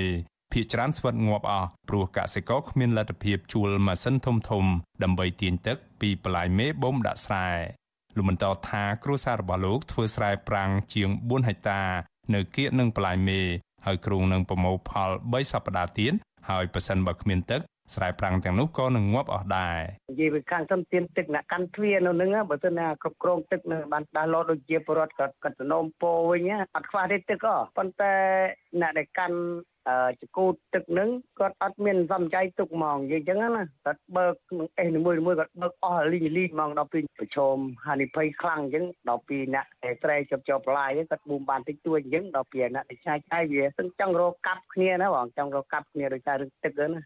[0.51, 4.65] ភ ieck ច្រើនស្វិតងាប់អស់ព្រោះកសិករគ្មានលទ្ធភាពជួលម៉ាស៊ីនធំធំ
[5.03, 7.47] ដើម្បីទាញទឹក ពីប្លាយមេបូមដាក់ស្រែ
[8.15, 11.81] លោកបន្តថាគ្រួសាររបស់លោកធ្វើស្រែប្រាំងជាង4ហិកតា
[12.33, 13.39] នៅគៀកនឹងប្លាយមេ
[13.85, 16.13] ហើយគ្រោងនឹងប្រមូលផល3សប្តាហ៍ទៀត
[16.49, 17.61] ហើយប៉ះសិនបើគ្មានទឹក
[17.95, 28.13] ស្រែប្រាំងទាំងនោះក៏នឹងងាប់អស់ដែរនិយាយពីខាងសំទានទឹកអ្នកកាន់ទ្វារនៅនឹងបើទៅណាគ្រប់គ្រងទឹកនៅបានដាស់លោដូចជាពលរដ្ឋគាត់គាត់សំណូមពរវិញអត់ខ្វះទេទឹកក៏ប៉ុន្តែ
[28.81, 29.72] អ្នកដែលកាន់អឺ
[30.21, 39.65] ចកូតទឹកនឹងគាត់អត់មានសំចៃទុកហ្មងនិយាយចឹងណាគាត់បើកនឹងអេសនីមួយមួយគាត់បើកអស់លីងលីងហ្មងដល់ពេលប្រឈមហានិភ័យខ្លាំងអញ្ចឹងដល់ពេលអ្នក
[40.03, 47.03] ត្រែជាប់ជាប់ឡាយគាត់បូមបានតិចតួចអញ្ចឹងដល់ពេលអ្នកដែលឆាយឆាយវាសឹងចង់រកកាប់គ្នាណាបងចង់រកកាប់គ្នាដោយសាររឿងទឹកហ្នឹងណា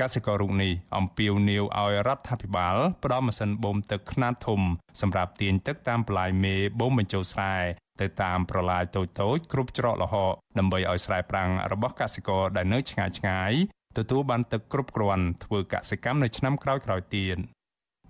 [0.00, 4.60] កសិកររូបនេះអំពាវនាវឲ្យរដ្ឋាភិបាលផ្ដល់ម៉ាស៊ីនបូមទឹកខ្នាតធំ
[5.00, 7.54] សម្រាប់ទាញទឹកតាមប្លាយមេបូមបញ្ចូលស្រែ
[8.00, 13.52] ទៅតាមប្រឡាយតូចៗគ្រប់ច្រកល្ហកដើម្បីឲ្យស្រែប្រាំងរបស់កសិករដែលនៅឆ្ងាយឆ្ងាយ
[13.98, 17.38] ទទួលបានទឹកគ្រប់គ្រាន់ធ្វើកសិកម្មនៅឆ្នាំក្រោយៗទៀត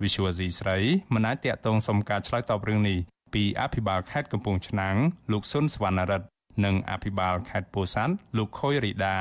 [0.02, 0.78] Visual C ស្រី
[1.14, 2.98] មិនអាចតាក់ទងសុំការឆ្លើយតបរឿងនេះ
[3.34, 4.96] ពីអភិបាលខេត្តកំពង់ឆ្នាំង
[5.32, 6.28] លោកសុនសវណ្ណរិទ្ធ
[6.64, 9.18] និងអភិបាលខេត្តពោធិ៍សាត់លោកខុយរីដា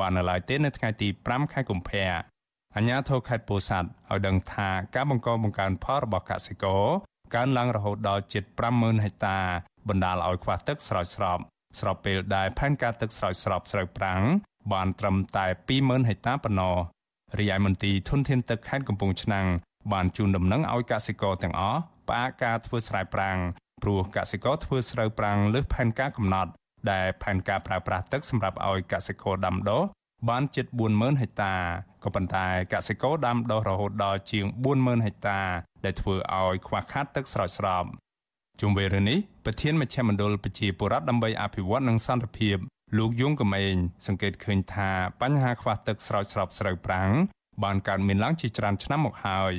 [0.00, 2.08] បាននៅឡើយទេនៅថ្ងៃទី5ខែកុម្ភៈ
[2.76, 6.84] អញ្ញាធរខេត្តពោធិ៍សាត់ឲ្យដឹងថាការបង្កបង្កើនផលរបស់កសិករ
[7.34, 9.38] កើនឡើងរហូតដល់ជិត50000ហិកតា
[9.88, 11.38] បណ្ដាលឲ្យខ្វះទឹកស្រោចស្រព
[11.80, 14.22] ស្របពេលដែលផែនការទឹកស្រោចស្រពស្រូវប្រាំង
[14.72, 15.46] បានត្រឹមតែ
[15.78, 16.76] 20000ហិកតាប៉ុណ្ណោះ
[17.38, 19.46] រាយមន្ត្រីធនធានទឹកខេត្តកំពង់ឆ្នាំង
[19.92, 23.38] បានជូនដំណឹងឲ្យកសិករទាំងអស់ផ្អាកការធ្វើស្រែប្រាំង
[23.82, 26.50] ព្រោះកសិករធ្វើស្រូវប្រាំងលើសផែនការកំណត់
[26.90, 29.82] ដែលផែនការប្រើប្រាស់ទឹកសម្រាប់ឲ្យកសិករដាំដុះ
[30.28, 31.54] បានជិត40000ហិកតា
[32.04, 34.44] ក៏ប៉ុន្តែកសិករដាំដុះរហូតដល់ជាង
[34.76, 35.40] 40000ហិកតា
[35.84, 37.84] ដែលធ្វើឲ្យខ្វះខាតទឹកស្រោចស្រព
[38.60, 42.56] ជុំវិញរឿងនេះប្រធានមជ្ឈមណ្ឌលប្រជាពលរដ្ឋដើម្បីអភិវឌ្ឍនិងសន្តិភាព
[42.98, 44.90] លោកយងកំឯងសង្កេតឃើញថា
[45.20, 47.10] បញ្ហាខ្វះទឹកស្រោចស្រពស្រូវប្រាំង
[47.62, 49.54] បានកើតមានឡើងជាច្រើនឆ្នាំមកហើយ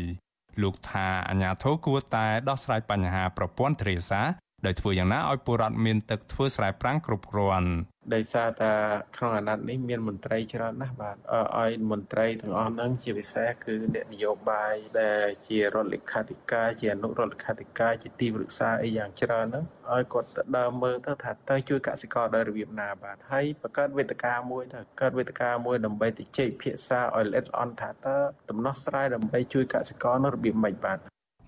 [0.62, 4.22] លោកថាអាញាធរគួរតែដោះស្រាយបញ្ហាប្រព័ន្ធទ្រាសា
[4.68, 7.70] ដោយធ្វើយ៉ាងណាឲ្យពលរដ្ឋមានទឹកធ្វើស្រែប្រាំងគ្រប់គ្រាន់
[8.14, 8.74] ដោយសារតែ
[9.18, 11.16] ក្នុងអាណត្តិនេះមានមន្ត្រីច្រើនណាស់បាទ
[11.60, 28.18] ឲ្យមន្ត្រីទាំងអស់ហ្នឹងជាពិសេសគឺអ្នកនយោបាយដែលជារដ្ឋលេខាធិការជាអនុរដ្ឋលេខាធិការជាទីប្រឹក្សាអីយ៉ាងច្រើនហ្នឹងឲ្យគាត់ទៅដើមមើលទៅថាតើជួយកសិករដោយរបៀបណាបាទហើយបង្កើតវេទិកាមួយទៅកើតវេទិកាមួយដើម្បីទៅជែកភាសាឲ្យល្អិតល្អន់ថាតើ
[28.50, 31.00] ដំណោះស្រាយដើម្បីជួយកសិករនៅរបៀបម៉េចបាទ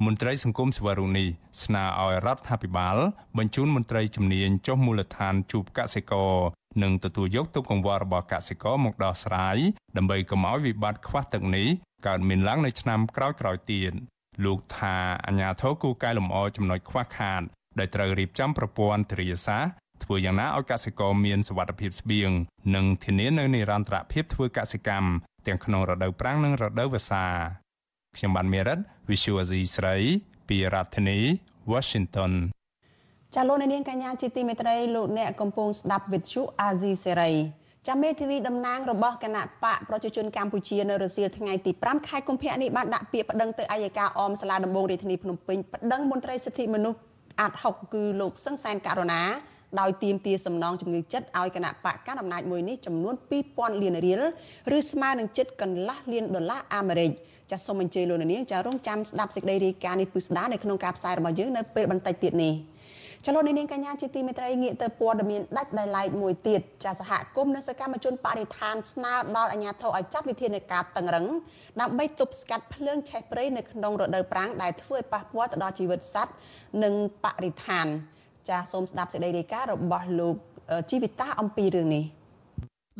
[0.06, 1.26] មន្ត្រីសង្គមសវរុនី
[1.64, 2.98] ស្នើឲ្យរដ្ឋាភិបាល
[3.38, 6.36] បញ្ជូនមន្ត្រីជំនាញចុះមូលដ្ឋានជួបកសិករ
[6.84, 9.58] និងទទួលយកទុកកង្វល់របស់កសិករមកដោះស្រាយ
[9.98, 11.68] ដើម្បីកុំឲ្យវិបត្តិខ្វះទឹកនេះ
[12.08, 13.94] កើតមានឡើងនៅឆ្នាំក្រោយៗទៀត
[14.46, 14.96] លោកថា
[15.28, 17.42] អាញាធរគូកែលម្អចំណុចខ្វះខាត
[17.80, 22.30] ដែលត្រូវរៀបចំប្រព័ន្ធធារាសាស្ត្រធ្វើយ៉ាងណាឲ្យកសិករមានសុវត្ថិភាពស្បៀង
[22.76, 25.10] និងធានានៅនិរន្តរភាពធ្វើកសិកម្ម
[25.48, 27.26] ទាំងក្នុងរដូវប្រាំងនិងរដូវវស្សា
[28.18, 29.96] ខ្ញុំបានមេរិត Visual Asia ស្រី
[30.50, 31.20] ពីរដ្ឋធានី
[31.72, 32.32] Washington
[33.36, 37.32] ចាលោកនាងកញ្ញាជាទីមេត្រីលោកអ្នកកំពុងស្ដាប់វិទ្យុអាស៊ីសេរី
[37.88, 47.00] ចាមេធាវីតំណាងរបស់គណៈបកប្រជាជនកម្ពុជានៅរសៀលថ្ងៃទី5ខែកុម្ភៈនេះបានដាក់ពាក្យប្តឹងទៅអัยការអមសាលាដំបងរាជធានីភ្នំពេញប្តឹងមន្ត្រីសិទ្ធិមនុស្ស
[47.40, 49.22] អាត់ហុកគឺលោកសឹងសែនករណា
[49.80, 53.16] ដោយទាមទារសំណងជំងឺចិត្តឲ្យគណៈបកកណ្ដាលអំណាចមួយនេះចំនួន
[53.48, 54.24] 2000លានរៀល
[54.78, 57.12] ឬស្មើនឹងជិតកន្លះលានដុល្លារអាមេរិក
[57.52, 62.54] ចាសសូមអញ្ជើញលោកនាងចារងចាំស្ដាប់សេចក្តីរាយការណ៍នេះពិស្ដារនៅក្នុងការផ្សាយរបស់យើងនៅពេលបន្តិចទៀតនេះ
[63.26, 71.26] ចលនានាងកញ្ញាជាទីមេត្រីងាកទៅព័ត៌មានដាច់ដោយឡែកមួយទៀតចាសហគមន៍និងសកម្មជនបរិស្ថានស្នើដល់អាជ្ញាធរឲ្យចាត់វិធានការតឹងរឹង
[71.82, 76.34] ដើម្បីទប់ស្កាត់ភ្លើងឆេះព្រៃនៅក្នុងរដូវប្រាំងដែលធ្វើឲ្យប៉ះពាល់ទៅដល់ជីវិតសត្វ
[76.84, 77.88] និងបរិស្ថាន
[78.50, 80.36] ចាសូមស្ដាប់សេចក្តីរាយការណ៍របស់លោក
[80.92, 82.04] ជីវិតាអំពីរឿងនេះ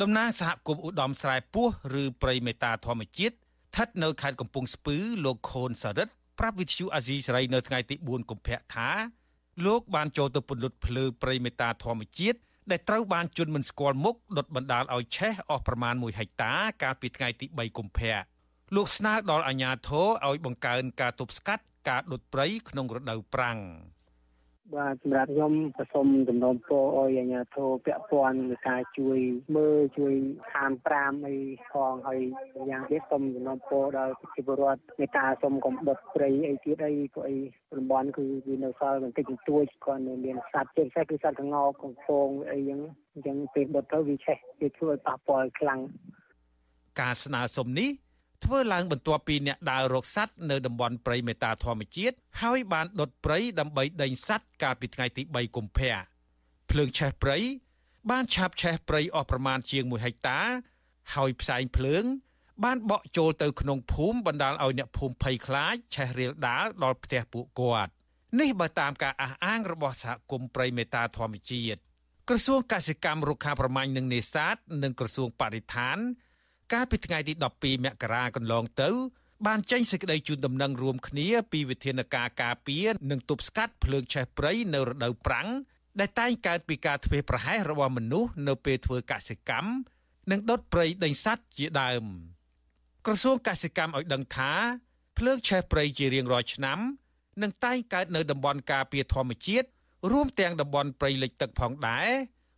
[0.02, 1.68] តំណាងសហគមន៍ឧត្តមស្រែពោះ
[2.02, 6.08] ឬព្រៃមេតាធម្មជាតិស្ថិតនៅខេត្តកំពង់ស្ពឺលោកខូនសារិត
[6.40, 8.90] ប្រាប់វិទ្យុអាស៊ីសេរីនៅថ្ងៃទី4កុម្ភៈថា
[9.66, 12.40] លោកបានចូលទៅពន្លត់ភ្លើព្រៃមេតាធម្មជាតិ
[12.72, 18.18] ដែលត្រូវបានជន់មិនស្គាល់មុខដុតបណ្ដាលឲ្យឆេះអស់ប្រមាណ1ហិកតា កាលពីថ្ងៃទី3កុម្ភៈ
[18.76, 23.60] លោកស្នើដល់អាជ្ញាធរឲ្យបង្កើនការទប់ស្កាត់ការដុតព្រៃក្នុងរដូវប្រាំង។
[24.76, 29.20] បាទសម្រាប់ខ្ញុំក៏សូមចំណងពរឲ្យអាជ្ញាធរពាក់ព័ន្ធនៃការជួយ
[29.56, 30.14] មើលជួយ
[30.52, 31.36] ខាន5អី
[31.72, 32.22] ផងហើយ
[32.70, 37.38] យ៉ាងទៀតសូមចំណងពរដល់ប្រជាពលរដ្ឋនៃការសូមកុំដុតព្រៃអីទៀតអីក៏អី
[37.78, 42.80] តំបន់គឺវានៅសល់បន្តិចបន្តួចគាត់នៅមានសត្វជាពិសេសគឺសត្វក្ងោកកំពងអីចឹង
[43.14, 45.80] អញ្ចឹងពេលដុតទៅវាឆេះវាធ្វើឲ្យប៉ះពាល់ខ្លាំង
[47.02, 47.90] ការស្នើសុំនេះ
[48.46, 55.96] ធ្វើឡើងបន្ទាប់ពីអ្នកដើររកសត្វនៅតំបន់ព្រៃមេតាធម្មជាតិហើយបានដុតព្រៃដើម្បីដេញសត្វកាលពីថ្ងៃទី3កុម្ភៈ
[56.72, 57.38] ភ្លើងឆេះព្រៃ
[58.12, 60.40] បានឆាបឆេះព្រៃអស់ប្រមាណជាង1ហិកតា
[61.16, 62.04] ហើយផ្សែងភ្លើង
[62.64, 67.92] បានបក់ចូលទៅក្នុងភូមិបណ្ដាលឲ្យអ្នកភូមិភ័យខ្លាចឆេះរៀលដាលដល់ផ្ទះពួកគាត់
[68.40, 71.80] នេះបើតាមការអះអាងរបស់សហគមន៍ព្រៃមេតាធម្មជាតិ
[72.30, 75.98] ក្រសួងកសិកម្មរុក្ខាប្រមាញ់និងនេសាទនិងក្រសួងបរិស្ថាន
[76.74, 78.90] កាលពីថ្ងៃទី12មករាកន្លងទៅ
[79.48, 85.50] បានចេញសេចក្តីជូនដំណឹងរួមគ្នាពីវិធានការការពារនិងទប់ស្កាត់ភ្លើងឆេះព្រៃនៅរដូវប្រាំង
[86.00, 89.70] ដែលតែងកើតពីការធ្វេសប្រហែសរបស់មនុស្សនៅពេលធ្វើកសិកម្ម
[90.32, 92.04] និងដុតព្រៃដេញសត្វជាដើម
[93.06, 94.52] ក្រសួងកសិកម្មឲ្យដឹងថា
[95.18, 96.80] ភ្លើងឆេះព្រៃជារៀងរាល់ឆ្នាំ
[97.42, 99.68] នឹងតែងកើតនៅតំបន់ការពារធម្មជាតិ
[100.12, 102.10] រួមទាំងតំបន់ព្រៃលិចទឹកផងដែរ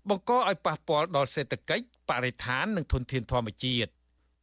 [0.10, 3.91] បង្កឲ្យប៉ះពាល់ដល់សេដ្ឋកិច្ចបរិស្ថាននិងធនធានធម្មជាតិ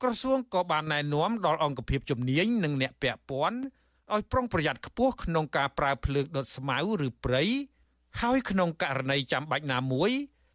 [0.03, 3.59] ក្រសួងក៏បានណែនាំដល់អង្គភាពជំនាញនិងអ្នកពាក់ព័ន្ធ
[4.15, 7.43] ឲ្យប្រុងប្រយ័ត្នខ្ពស់ក្នុងការប្រើភ្លើងដុតស្មៅឬព្រៃ
[8.21, 10.11] ហើយក្នុងករណីចាំបាច់ណាមួយ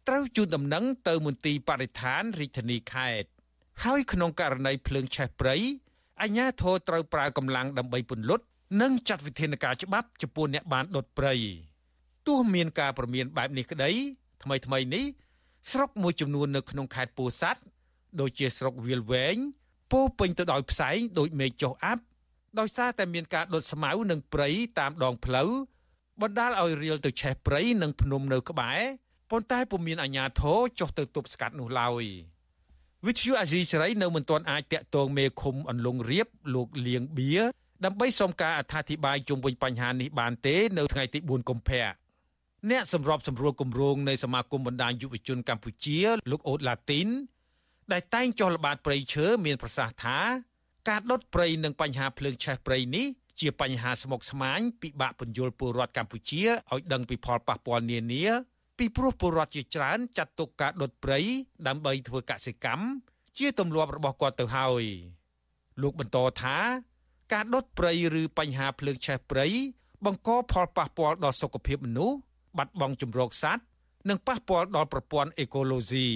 [0.08, 3.28] ត្រូវជូនដំណឹងទៅមន្ទីរបរិស្ថានរាជធានីខេត្ត
[3.84, 5.56] ហើយក្នុងករណីភ្លើងឆេះព្រៃ
[6.20, 8.44] អាជ្ញាធរត្រូវប្រើកម្លាំងដើម្បីពន្លត់
[8.80, 11.34] និងចាត់វិធានការច្បាប់ចំពោះអ្នកបានដុតព្រៃ
[12.26, 13.90] ទោះមានការប្រមានបែបនេះក្តី
[14.42, 15.04] ថ្មីថ្មីនេះ
[15.70, 17.60] ស្រុកមួយចំនួននៅក្នុងខេត្តពោធិ៍សាត់
[18.20, 19.36] ដូចជាស្រុកវាលវែង
[19.92, 22.02] ពោពេញទៅដោយផ្សែងដូចមេឃចុះអាប់
[22.58, 24.48] ដោយសារតែមានការដុតស្មៅនិងព្រៃ
[24.78, 25.50] តាមដងផ្លូវ
[26.22, 28.80] បណ្ដាលឲ្យរៀលទៅឆេះព្រៃនិងភ្នំនៅក្បែរ
[29.30, 32.04] ប៉ុន្តែពុំមានអាជ្ញាធរចុះទៅទប់ស្កាត់នោះឡើយ
[33.06, 37.30] វិទ្យុអាស៊ីសេរីនៅមិនទាន់អាចតាក់ទងមេឃុំអន្លង់រៀបលោកលៀងបៀ
[37.84, 41.86] ដើម្បីសុំការអធិប្បាយជុំវិញបញ្ហានេះបានទេនៅថ្ងៃទី4កុម្ភៈ
[42.70, 47.08] អ្នកសម្របសម្រួលគម្រោងនៃសមាគមបណ្ដាញយុវជនកម្ពុជាលោកអូតឡាទីន
[47.92, 50.18] ដែលតែងចុះល្បាតព្រៃឈើមានប្រសាសន៍ថា
[50.88, 53.06] ការដុតព្រៃនិងបញ្ហាភ្លើងឆេះព្រៃនេះ
[53.40, 58.24] ជាបញ្ហាស្មុគស្មាញពិបាកពន្យល់ពលរដ្ឋកម្ពុជាឲ្យដឹងពីផលប៉ះពាល់នានា
[58.78, 61.18] ពីព្រោះពលរដ្ឋជាច្រើនចាត់ទុកការដុតព្រៃ
[61.66, 62.84] ដើម្បីធ្វើកសិកម្ម
[63.38, 64.84] ជាទម្លាប់របស់គាត់ទៅហើយ
[65.82, 66.56] លោកបន្តថា
[67.32, 69.46] ការដុតព្រៃឬបញ្ហាភ្លើងឆេះព្រៃ
[70.04, 72.16] បង្កផលប៉ះពាល់ដល់សុខភាពមនុស្ស
[72.58, 73.62] បាត់បង់ជំរកសត្វ
[74.08, 76.08] និងប៉ះពាល់ដល់ប្រព័ន្ធអេកូឡូស៊ី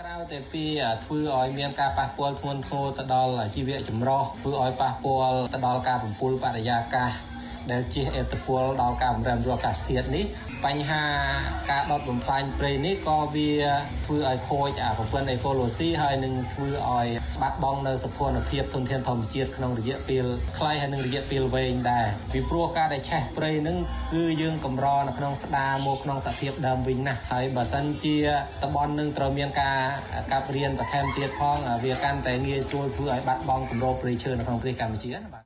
[0.00, 0.64] ក្រៅតែពី
[1.04, 7.10] ធ្វើឲ្យមានការប៉ះពាល់ធ្ងន់ធ្ងរទៅដល់ជីវៈចម្រុះធ្វើឲ្យប៉ះពាល់ទៅដល់ការបំពុលបរិយាកាស
[7.72, 10.24] ដែលជះឥទ្ធិពលដល់ការបំរែបំរួលអាកាសធាតុនេះ
[10.66, 11.04] បញ្ហា
[11.70, 13.50] ការដុតបំផ្លាញព្រៃនេះក៏វា
[14.04, 17.06] ធ្វើឲ្យខូចអាប្រព័ន្ធអេកូឡូស៊ីហើយនឹងធ្វើឲ្យ
[17.42, 20.24] បាត់បង់នៅសភនភាពធនធានធម្មជាតិក្នុងរយៈពេល
[20.58, 23.76] ខ្លីហើយនឹងរយៈពេលវែងដែរពីព្រោះការដែលឆេះព្រៃនឹង
[24.14, 28.16] គឺយើងកម្រនៅក្នុងស្ដារមកក្នុងសភាពដើមវិញណាស់ហើយបើសិនជា
[28.62, 29.78] តំបន់នឹងត្រូវមានការ
[30.32, 35.43] កាប់រៀនបន្ថែមទៀតផងវាកាន់តែងាយស្រួលធ្វើឲ្យបាត់បង់គម្របព្រៃឈើនៅក្នុងប្រទេសកម្ពុជាណាបាទ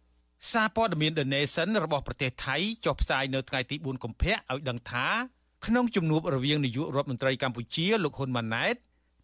[0.53, 5.07] សារព័ត៌មាន The Nation របស់ប្រទេសថៃចុះផ្សាយនៅថ្ងៃទី4កុម្ភៈឲ្យដឹងថា
[5.67, 8.75] ក្នុងជំនួបរវាងនាយករដ្ឋមន្ត្រីកម្ពុជាលោកហ៊ុនម៉ាណែត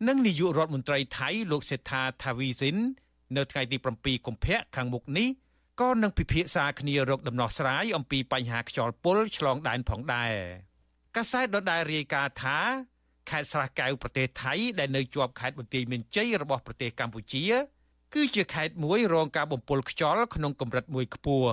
[0.09, 2.77] និងនាយករដ្ឋមន្ត្រីថៃលោកសេដ្ឋាថាវីសិន
[3.37, 5.29] នៅថ្ងៃទី7កុម្ភៈខាងមុខនេះ
[5.81, 10.33] ក៏នឹងពិភាក្សាគ្នារកដំណោះស្រាយអំពីបញ្ហាខ្យល់ពុលឆ្លងដែនផងដែរ
[11.17, 12.59] កាសែតដដែលរាយការណ៍ថា
[13.31, 17.45] ខេត្តស្រះកែវប្រទេសថៃដែលនៅជាប់ខេត្តបន្ទាយមានជ័យរបស់ប្រទេសកម្ពុជា
[18.15, 21.51] គឺជាខេត្តមួយរងការបំពុលខ្យល់ក្នុងកម្រិតមួយខ្ពស់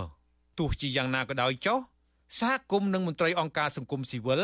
[0.58, 1.78] ទោះជាយ៉ាងណាក៏ដោយចុះ
[2.40, 4.42] សហគមន៍និងមន្ត្រីអង្គការសង្គមស៊ីវិល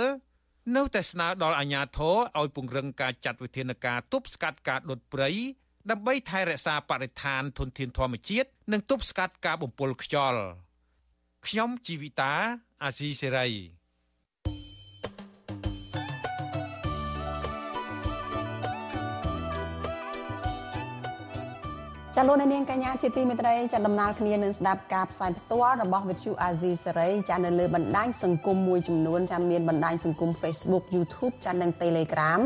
[0.76, 5.30] នៅតែស្នើដល់អាជ្ញាធរឲ្យពង្រឹងការចាត់វិធានការទប់ស្កាត់ការដុតព្រៃ
[5.90, 10.42] ដើម្បីថែរក្សាបរិស្ថានធនធានធម្មជាតិនិងទប់ស្កាត់ការបំពុលខ្យល់
[11.48, 12.34] ខ្ញុំជីវិតា
[12.84, 13.77] អាស៊ីសេរី
[22.20, 32.42] ចាលោកនាងកញ្ញាជាទីមេត្រីចាដំណើរគ្នានឹងស្ដាប់ការផ្សាយផ្ទាល់របស់ Vithu Azizi Serai ចានៅលើបណ្ដាញសង្គមមួយចំនួនចាមានបណ្ដាញសង្គម Facebook YouTube ចានិង Telegram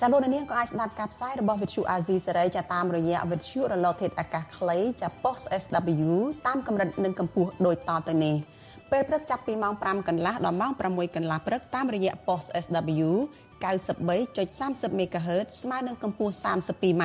[0.00, 6.12] ចាលោកនាងក៏អាចស្ដាប់ការផ្សាយរបស់ Vithu Azizi Serai ចាតាមរយៈ Vithu រលកធាតុអាកាសខ្លីចា Post SW
[6.46, 8.36] តាមកម្រិតនិងកម្ពស់ដូចតទៅនេះ
[8.90, 13.10] ពេលព្រឹកចាប់ពីម៉ោង5កន្លះដល់ម៉ោង6កន្លះព្រឹកតាមរយៈ Post SW
[13.62, 17.04] 93.30 MHz ស្មើនឹងកម្ពស់ 32m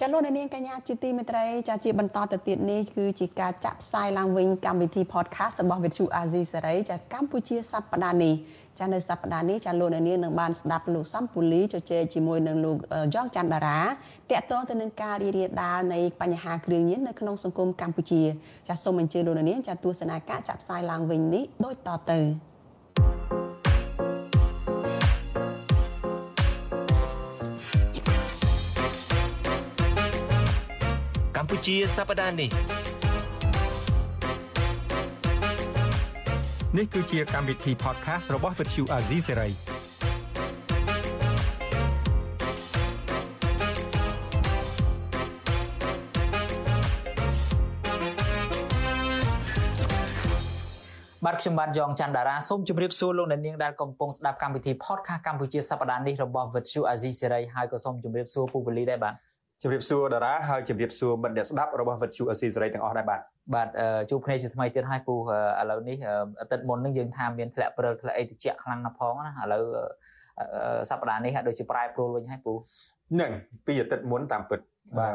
[0.00, 8.34] ចាលោកនាងកញ្ញាជាទីមេត្រីចាជាបន្តទៅទៀតនេះគឺជាការចាក់ផ្សាយឡើងវិញកម្មវិធី podcast របស់ Vithu Azizi Serai ចាកម្ពុជាសប្តាហ៍នេះ
[8.78, 12.76] ចានៅសប្តាហ៍នេះចាលោកនាងនឹងបានស្ដាប់លោកសំពូលីជជែកជាមួយនឹងលោក
[13.14, 13.80] យ៉ងច័ន្ទតារា
[14.30, 18.22] តាក់ទងទៅនឹងការរីករាលដាលនៃបញ្ហាគ្រឿងញៀននៅក្នុងសង្គមកម្ពុជា
[18.68, 23.35] ចាសូមអញ្ជើញលោកនាងចាទស្សនាការចាក់ផ្សាយឡើងវិញនេះដូចតទៅ
[31.46, 32.50] កម្ពុជាសប្តាហ៍នេះ
[36.76, 39.50] នេះគឺជាកម្មវិធី podcast របស់ Vuthu Azizi Serai
[51.24, 59.16] បាទខ្ញុំបាទយ៉ងច័ន្ទតារាសូមជម្រាបសួរលោកអ្នកនាងដែលកំពុងស្ដាប់កម្មវិធី podcast កម្ពុជាសប្តាហ៍នេះរបស់ Vuthu Azizi Serai ហើយក៏សូមជម្រាបសួរពូវលីដែរបាទ
[59.62, 63.20] ជម្រាបសួរតារាហើយជម្រាបសួរមិត្តអ្នកស្ដាប់របស់វិទ្យុអស៊ីសេរីទាំងអស់ដែរបាទ
[63.54, 63.68] បាទ
[64.10, 65.18] ជួបគ្នាជាថ្មីទៀតហើយពូឥ
[65.70, 65.96] ឡូវនេះ
[66.40, 69.64] អាទិត្យមុននឹងយើងថាមានធ្លាក់ព្រិលធ្លាក់អីតិចខ្លាំងណាស់ផងណាឥឡូវ
[70.90, 72.52] សប្តាហ៍នេះហាក់ដូចជាប្រែប្រួលវិញហើយពូ
[73.20, 73.30] នឹង
[73.66, 74.60] ពីអាទិត្យមុនតាមពិត
[74.98, 75.12] បាទ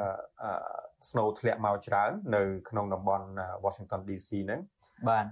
[1.10, 3.28] snow ធ្លាក់មកច្រើន នៅ ក្នុងតំបន់
[3.64, 4.60] Washington DC ហ្នឹង
[5.10, 5.26] បាទ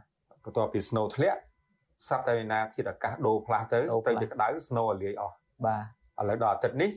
[0.44, 1.40] បន្ទាប់ពី snow ធ្លាក់
[2.08, 6.90] សប្តាហ៍ណាធាតុអាកាសដូរផ្លាស់ទៅទៅជាក្តៅ snow រលាយអស់បាទឥឡូវដល់អាទិត្យនេះ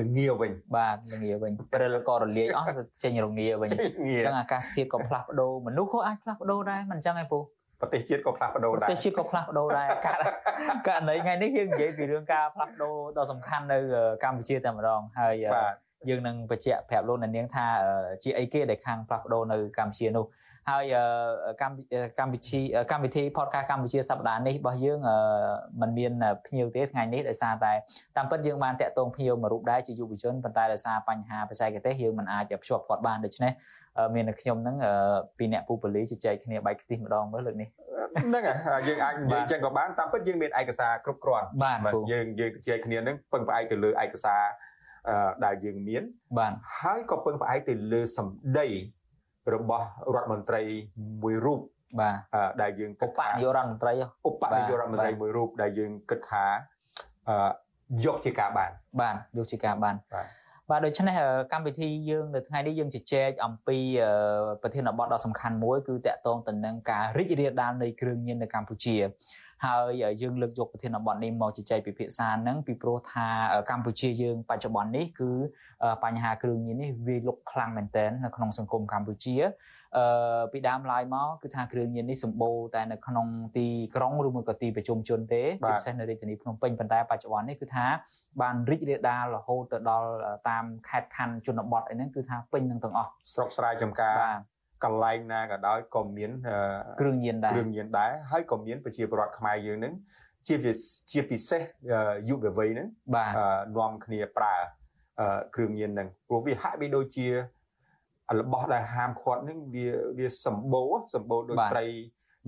[0.00, 2.68] ល្ងាវិញបាទល្ងាវិញព្រិលក៏រលាយអស់
[3.02, 3.74] ចេញរងាវិញអ
[4.06, 7.38] ញ្ចឹងអាកាសធាតុក៏ផ្លាស់ប្ដូរមនុស្សក៏អាចផ្លាស់ប្ដូរដែរមិនអញ្ចឹងឯងពូ
[7.80, 9.88] ប្រទេសជាតិក៏ផ្លាស់ប្ដូរដែរប្រទេសជាតិក៏ផ្លាស់ប្ដូរដែរ
[10.88, 13.78] ករណីថ្ងៃនេះយើងនិយាយពីរឿងការផ្លាស់ប្ដូរដ៏សំខាន់នៅ
[14.24, 15.34] កម្ពុជាតែម្ដងហើយ
[16.08, 17.66] យើងនឹងបញ្ជាក់ប្រាប់លោកអ្នកនាងថា
[18.22, 20.24] ជាអីគេដែលខាងផ្លាស់ប្ដូរនៅកម្ពុជានោះ
[20.70, 20.84] ហើយ
[21.60, 21.76] កម្ម
[22.18, 24.98] កម្មវិធីកម្មវិធី podcast កម្ពុជាសប្តាហ៍នេះរបស់យើង
[25.80, 26.12] มันមាន
[26.46, 27.72] ភ្ញៀវទេថ្ងៃនេះដោយសារតែ
[28.16, 33.52] តាមពិតយើងបានតាក់ទងភ្ញៀវមួយរូបដែរជាយុវជនប៉ុន្តែដោយសារបញ្ហាបច្ចេកទេសយើងមិនអាចភ្ជាប់គាត់បានដូច្នេះ
[34.14, 34.76] មានតែខ្ញុំហ្នឹង
[35.38, 37.68] ពីអ្នកពូប៉ូលីជជែកគ្នាបែកខ្ទិះម្ដងមើលលើកនេះ
[38.22, 44.42] ហ្នឹងហើយយើងអាចនិយាយចឹងក៏បានតាមពិតយើងមានឯកសារគ្រប់គ្រាន់បាទយើងយើងជជែកគ្នាហ្នឹងពឹងផ្អែកទៅលើឯកសារ
[45.44, 46.02] ដែលយើងមាន
[46.38, 48.68] បាទហើយក៏ពឹងផ្អែកទៅលើសម្ដី
[49.52, 50.62] របស់រដ្ឋមន្ត្រី
[51.22, 51.60] មួយរូប
[52.00, 52.16] បាទ
[52.62, 53.92] ដែលយើងគិតថាឧបនាយករដ្ឋមន្ត្រី
[54.28, 56.44] ឧបនាយករដ្ឋមន្ត្រីមួយរូបដែលយើងគិតថា
[58.04, 60.26] យកជាការបានបាទយកជាការបានបាទ
[60.70, 61.14] បាទដូច្នេះ
[61.52, 63.78] កម្មវិធីយើងនៅថ្ងៃនេះយើងជជែកអំពី
[64.62, 68.96] ប្រធានបទដ៏សំខាន់មួយគឺតកតងទៅនឹងការរីករាលដាលនៃគ្រឿងញៀននៅកម្ពុជា
[69.64, 73.26] ហើយយើងលើកយកប្រធានបទនេះមកជជែកពិភាក្សានឹងពីព្រោះថា
[73.70, 75.30] កម្ពុជាយើងបច្ចុប្បន្ននេះគឺ
[76.04, 79.36] បញ្ហាគ្រឿងញៀននេះវាលុកខ្លាំងមែនទែននៅក្នុងសង្គមកម្ពុជា
[79.96, 87.86] អឺពីដើមឡើយមកគឺថាគ្រឿងញៀននេះសម្បូរតែនៅក្នុងទីក្រុងឬមួយក៏ទីប្រជុំជនទេជាពិសេសនៅរាជធានីភ្នំពេញប៉ុន្តែបច្ចុប្បន្ននេះគឺថា
[88.40, 90.08] បានរីករាលដាលរហូតទៅដល់
[90.48, 94.14] តាមខេត្តខណ្ឌជនបទអីហ្នឹងគឺថាពេញនឹងទាំងអស់ស្រុកស្រែចំការ
[94.84, 96.30] កន្លែងណាក៏ដោយក៏មាន
[97.00, 99.92] គ្រឿងញៀនដែរគ្រឿងញៀនដែរហើយក៏មានប្រជាពលរដ្ឋខ្មែរយើងនឹង
[100.48, 100.54] ជា
[101.12, 101.62] ជាពិសេស
[102.28, 102.88] យុវវ័យហ្នឹង
[103.76, 104.54] នាំគ្នាប្រើ
[105.54, 107.34] គ្រឿងញៀនហ្នឹងព្រោះវាហាក់បីដូចជារ
[108.52, 111.86] បស់ដែលហាមឃាត់ហ្នឹងវាវាសម្បូរសម្បូរដូចត្រី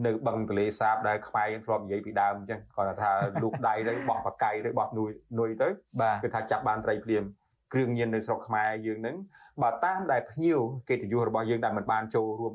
[0.07, 3.11] នៅបឹងទលេសាបដែលខ្មែរយើងធ្លាប់និយាយពីដើមអញ្ចឹងគាត់ថា
[3.43, 5.69] លូកដៃទៅបោះបកាយទៅបោះនួយនួយទៅ
[6.23, 7.25] គឺថាចាប់បានត្រីភ្លាម
[7.73, 9.17] គ្រឿងញៀននៅស្រុកខ្មែរយើងហ្នឹង
[9.63, 12.53] បើតាមដែលភ្ញៀវកិត្តិយសរបស់យើងដែលមិនបានចូលរួម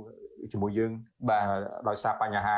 [0.51, 0.91] ជាមួយយើង
[1.30, 1.45] បាទ
[1.88, 2.57] ដោយសារបញ្ហា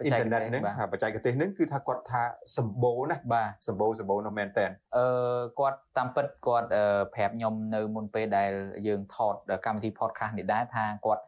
[0.00, 0.62] អ៊ីនធឺណិតហ្នឹង
[0.92, 2.22] បច្ចេកទេសហ្នឹងគឺថាគាត់ថា
[2.56, 4.66] សម្បូរណាស់បាទសម្បូរសម្បូរនោះមែនតើ
[4.96, 6.68] អឺគាត់តាមពិតគាត់
[7.14, 8.52] ប្រាប់ខ្ញុំនៅមុនពេលដែល
[8.88, 9.34] យើងថត
[9.66, 11.22] កម្មវិធី podcast នេះដែរថាគាត់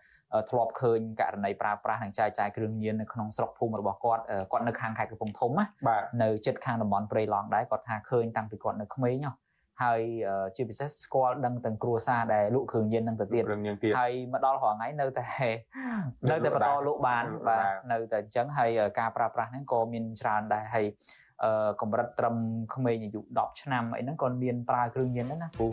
[0.50, 5.64] ធ្លាប់ឃើញករណីប្រើប្រាស់និងចាយចាយគ្រឿងញៀននៅក្នុងស្រុកភូមិរបស់គាត់គាត់នៅខាងខេត្តកំពង់ធំណា
[6.22, 9.32] នៅចិត្តខាងតំបន់ព្រៃឡង់ដែរគាត់ថាឃើញតាំងពីគាត់នៅក្មេងហ៎
[9.80, 10.02] ហហើយ
[10.56, 13.42] ជាពិសេសស្គាល់ដឹងទាំងគ្រួសារដែលលក់គ្រឿងញៀននឹងទៅទៀត
[14.00, 15.26] ហើយមកដល់រាល់ថ្ងៃនៅតែ
[16.30, 20.86] នៅតែបន្តលក់បានបាទនៅតែអញ្ចឹងហើយការប្រើប្រាស់ហ្នឹងក៏មានច្រើនដែរហើយ
[21.44, 22.36] អឺកម្រិតត្រឹម
[22.74, 25.70] ក្មេងអាយុ10ឆ្នាំអីហ្នឹងក៏មានប្រើគ្រឿងញៀនដែរណាព្រោះ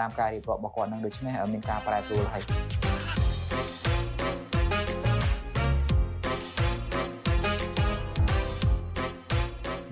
[0.00, 2.42] តាមការរៀបរាប់របស់គាត់ហ្នឹងដូច្នេះមានការប្រែប្រួលហើយ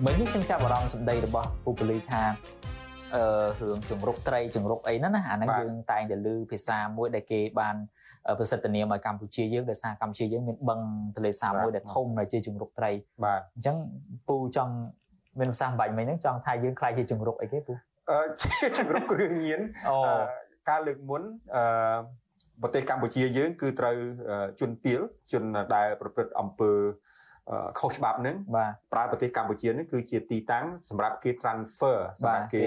[0.05, 2.62] មិញនេះខ្ញុំចាប់អារម្មណ៍សម្ដីរបស់ពូពូលីថាអឺ
[3.61, 7.75] រឿងជង្រុកត្រីជង្រុកអីហ្នឹងណាអាហ្នឹងយើងតែងតែឮភាសាមួយដែលគេបាន
[8.39, 10.79] ប្រសិទ្ធនាមឲ្យកម្ពុជាយើងដោយសារកម្ពុជាយើងមានបឹង
[11.15, 12.91] ទន្លេសាបមួយដែលធំដែលជាជង្រុកត្រី
[13.23, 13.77] បាទអញ្ចឹង
[14.27, 14.73] ពូចង់
[15.39, 17.73] មានភាសាបាច់មិញហ្នឹងចង់ថាយើងខ្លាចជាជង្រុកអីគេពូ
[18.09, 19.59] អឺជាជង្រុកគ្រឿងញៀន
[19.89, 19.97] អូ
[20.69, 21.21] ការលើកមុន
[21.55, 21.63] អឺ
[22.61, 23.95] ប្រទេសកម្ពុជាយើង គឺត្រូវ
[24.59, 25.01] ជនពីល
[25.31, 25.43] ជន
[25.75, 26.71] ដែលប្រព្រឹត្តអំពើ
[27.80, 28.36] ខុសច្បាប់ហ្នឹង
[28.92, 32.62] ប្រើប្រទេសកម្ពុជាហ្នឹងគឺជាទីតាំងសម្រាប់គេ transfer សម្រាប់គេ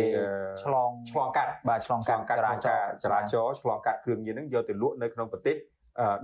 [0.63, 5.55] ឆ្លងឆ្លងកាត់បាទឆ្លងកាត់ចរាចរណ៍ចរាចរណ៍ឆ្លងកាត់គ្រឿងញៀនហ្នឹងយកទៅលក់នៅក្នុងប្រទេស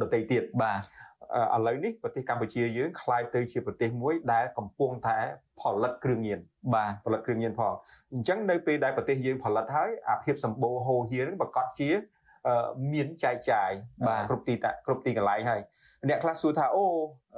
[0.02, 0.80] ដទៃទៀតបាទ
[1.56, 5.18] ឥឡូវនេះប្រទេសកម្ពុជាយើងคล้ายទៅជាប្រទេសមួយដែលកំពុងតែ
[5.62, 6.40] ផលិតគ្រឿងញៀន
[6.76, 7.74] បាទផលិតគ្រឿងញៀនផង
[8.14, 11.90] អញ្ចឹងនៅពេលដែលប្រទេសយើងផលិតហើយអាភាពសម្បូរហូរហៀនឹងប្រកាសជា
[12.94, 13.70] មានចែកចាយ
[14.30, 14.54] គ្រប់ទី
[14.86, 15.62] គ្រប់ទីកន្លែងហើយ
[16.10, 16.86] អ្នកខ្លះសួរថាអូ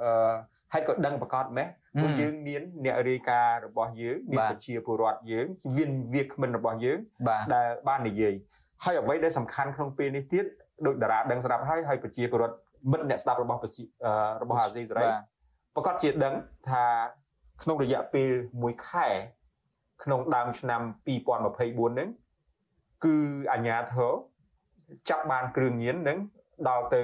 [0.02, 0.32] អឺ
[0.75, 1.67] ហេតុក៏ដឹងប្រកាសម៉េះ
[1.99, 5.47] ព្រោះយើងមានអ្នករាយការណ៍របស់យើងមានប្រជាពលរដ្ឋយើង
[5.77, 6.97] វិនវាគ្មិនរបស់យើង
[7.55, 8.33] ដែលបាននិយាយ
[8.83, 10.45] ហើយអ្វីដែលសំខាន់ក្នុងពេលនេះទៀត
[10.85, 12.55] ដូចតារាដឹងស្រាប់ហើយហើយប្រជាពលរដ្ឋ
[12.91, 13.59] មិត្តអ្នកស្ដាប់របស់
[14.41, 15.05] របស់អាស៊ីសេរី
[15.75, 16.33] ប្រកាសជាដឹង
[16.69, 16.85] ថា
[17.61, 18.29] ក្នុងរយៈពេល
[18.61, 19.07] 1ខែ
[20.03, 22.09] ក្នុងដើមឆ្នាំ2024ហ្នឹង
[23.05, 23.17] គឺ
[23.51, 24.13] អាជ្ញាធរ
[25.09, 26.17] ចាប់បានគ្រឿងញៀននឹង
[26.69, 27.01] ដល់ទៅ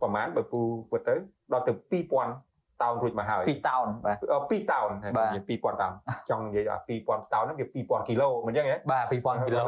[0.00, 1.14] ប្រហែលបើពូពិតទៅ
[1.52, 2.47] ដល់ទៅ2000
[2.82, 4.16] តោនរួចមកហើយ2តោនបាទ
[4.56, 5.92] 2តោននិយាយ2000តោន
[6.30, 6.76] ចង់និយាយថា
[7.06, 9.64] 2000តោនហ្នឹងវា2000គីឡូមិនអញ្ចឹងហ៎បាទ2000គីឡូ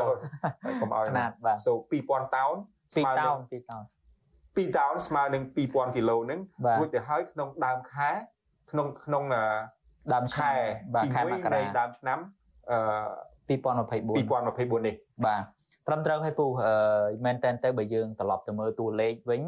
[0.81, 1.73] កុំឲ្យណាត់បាទ so
[2.05, 2.55] 2000តោន
[2.95, 3.83] ស្មើនឹង2តោន
[4.57, 6.41] 2តោនស្មើនឹង2000គីឡូហ្នឹង
[6.79, 8.11] រួចទៅហើយក្នុងដើមខែ
[8.71, 9.23] ក្នុងក្នុង
[10.13, 10.53] ដើមខែ
[10.95, 12.19] បាទខែមករាដើមឆ្នាំ
[12.71, 12.79] អឺ
[13.51, 14.95] 2024 2024នេះ
[15.27, 15.43] បាទ
[15.87, 19.43] ត្រឹមត្រូវហើយពូអឺមែនតែនទៅបើយើងត្រឡប់ទៅមើលតួលេខវិញ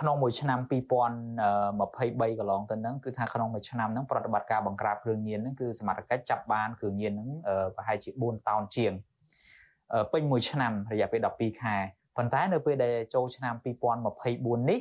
[0.00, 7.30] ក្នុងមួយឆ្នាំ2023កន្លងទៅហ្នឹងគឺថាក្នុងមួយឆ្នាំហ្នឹងប្រតិបត្តិការបង្ក្រាបគ្រឿងញៀនហ្នឹងគឺសមត្ថកិច្ចចាប់បានគ្រឿងញៀនហ្នឹង
[7.76, 8.92] ប្រហែលជា4តោនជាង
[10.12, 11.76] ពេញមួយឆ្នាំរយៈពេល12ខែ
[12.16, 13.54] ប៉ុន្តែនៅពេលដែលចូលឆ្នាំ
[14.12, 14.80] 2024នេះ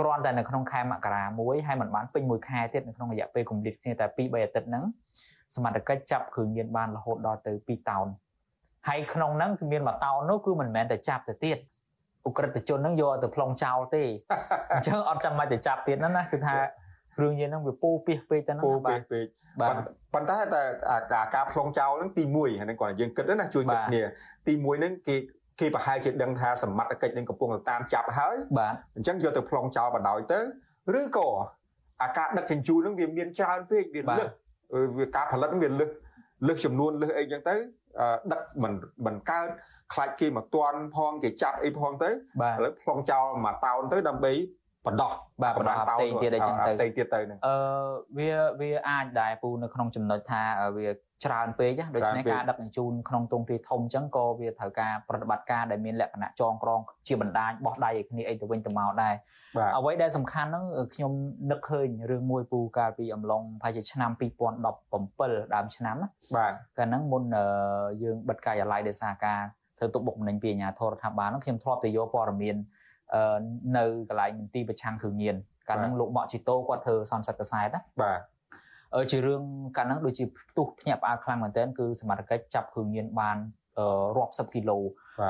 [0.00, 4.84] គ្រាន់តែនៅក្នុងខែមករាមួយហើយមិនបានពេញមួយខែទៀតនៅក្នុងរយៈពេលគម្លាតគ្នាតែ2 3អាទិត្យហ្នឹង
[5.54, 8.06] សមត្ថកិច្ចចាប់គ្រឿងញៀនបានរហូតដល់ទៅ2តោន
[8.88, 11.58] ហើយក្នុងហ្នឹងគឺមានមួយតោននោះគឺមិនមែនតែចាប់ទៅទៀត
[12.26, 14.04] អ ுக ្រិតជនហ្នឹងយកទៅប្លង់ចោលទេ
[14.72, 16.54] អញ្ចឹងអត់ចាំបាច់ទៅចាប់ទៀតហ្នឹងណាគឺថា
[17.16, 19.26] គ្រឿងញៀនហ្នឹងវាពូពីសពេកទៅហ្នឹងពូពីសពេក
[19.60, 19.74] បាទ
[20.14, 20.62] ប៉ុន្តែតែ
[21.34, 24.02] ការប្លង់ចោលហ្នឹងទី1ហ្នឹងគាត់យើងគិតណាជួយគិតគ្នា
[24.46, 25.16] ទី1ហ្នឹងគេ
[25.60, 30.40] គេប្រហែលជាដឹងថាសមត្ថកិច្ចនឹងកំពុងតាមចាប់ហើយបាទអញ្ចឹងយកទៅប្លង់ចោលបដ ாய் ទៅ
[31.00, 31.28] ឬក៏
[32.02, 34.28] អាការដឹកជញ្ជូនហ្នឹងវាមានច្រើនពេកវាលឹះ
[34.98, 35.88] វាការផលិតហ្នឹងវាលឹះ
[36.48, 37.54] លឹះចំនួនលឹះអីចឹងទៅ
[38.32, 38.72] ដឹកមិន
[39.06, 39.48] មិនកើត
[39.92, 42.12] ខ្លាច់គេមកទាន់ផងគេចាប់អីផងទៅឥ
[42.64, 44.32] ឡូវប្លង់ចោលមកតោនទៅដើម្បី
[44.86, 45.12] បដោះ
[45.42, 47.56] បាទបដោះផ្សេងទៀតអីចឹងទៅផ្សេងទៀតទៅហ្នឹងអឺ
[48.18, 48.30] វា
[48.60, 50.42] វាអាចដែរពូនៅក្នុងចំណុចថា
[50.76, 50.88] វា
[51.24, 59.14] ច្រើនពេកដូច្នេះការដឹកជញ្ជូនក្នុងទ្រង់ទ្រាយធំអញ្ចឹងក៏វាត្រូវការប្រតិបត្តិការដែលមានលក្ខណៈចងក្រងជាបណ្ដាញបោះដៃឲ្យគ្នាអីទៅវិញទៅមកដែរ
[59.76, 60.64] អ្វីដែលសំខាន់ហ្នឹង
[60.94, 61.12] ខ្ញុំ
[61.50, 67.22] នឹកឃើញរឿងមួយពូកាលពីអំឡុងប្រហែលជាឆ្នាំ2017ដើមឆ្នាំណាបាទកាលហ្នឹងមុន
[68.02, 69.40] យើងបិទការិយាល័យដោយសារការ
[69.78, 72.56] ធ្វើទុកបុកម្នេញពីអាជ្ញាធររដ្ឋាភិបាលហ្នឹងខ្ញុំធ្លាប់ទៅយកព័ត៌មាន
[73.76, 75.36] នៅកន្លែងមន្ទីរប្រឆាំងគ្រឿងញៀន
[75.68, 78.20] កាលហ្នឹងលោកម៉ាក់ជីតូគាត់ធ្វើសន្និសីទកសែតណាបាទ
[79.10, 79.42] ជារឿង
[79.76, 83.36] កាលហ្នឹងដូចជាផ្ទុះភ្ញាក់ផ្អើលខ្លាំងមែនទែនគឺសមត្ថកិច្ចចាប់គ្រឿងញៀនបាន
[84.16, 84.78] រាប់សិបគីឡូ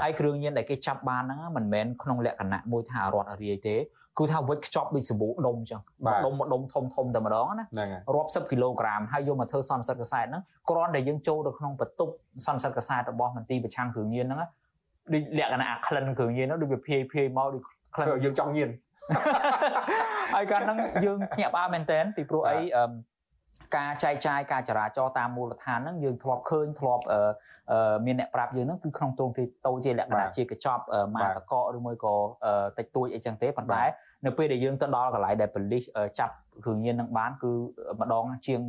[0.02, 3.76] ហើយគ្រឿងញៀនដែលគេចាប់បានហ្នឹងមិនមែនក្នុងលក្ខណៈមួយថារត់រាយទេ
[4.18, 5.80] គឺថាវិចខ្ចប់ដូចសាប៊ូដុំអញ្ចឹង
[6.24, 7.66] ដុំដុំធំធំតែម្ដងណា
[8.16, 12.12] រាប់សិបគីឡូក្រាមហើយយកមកធ្វើសន្និសិទកសែតហ្នឹងគ្រាន់តែយើងចូលទៅក្នុងបន្ទប់
[12.46, 14.40] សន្និសិទកសែតរបស់មន្ទីរប្រឆាំងគ្រឿងញៀនហ្នឹង
[15.14, 17.62] ដូចលក្ខណៈអាក្លិនគ្រឿងញៀនហ្នឹងដូចវាភាយភាយមកដូច
[17.94, 18.70] ក្លិនយើងចង់ញៀន
[20.34, 22.56] ហើយកាលហ្នឹងយើងភ្ញាក់ផ្អើលមែនតើពីព្រោះអី
[23.76, 27.04] ការចែកចាយការចរាចរតាមមូលដ្ឋានហ្នឹងយើងធ្លាប់ឃើញធ្លាប់
[28.06, 30.82] មានអ្នកប្រាប់យើងហ្នឹងគឺក្នុងទ្រង់ទ្រាយតូចជាលក្ខណៈជាកញ្ចប់
[31.14, 32.14] ម៉ាតកឬមួយក៏
[32.78, 33.82] តិចតួចអីចឹងទេប៉ុន្តែ
[34.26, 35.84] នៅពេលដែលយើងទៅដល់កន្លែងដែលប៉ូលីស
[36.18, 36.34] ចាប់
[36.64, 37.52] គ្រឿងញៀននឹងបានគឺ
[38.00, 38.60] ម្ដងជាង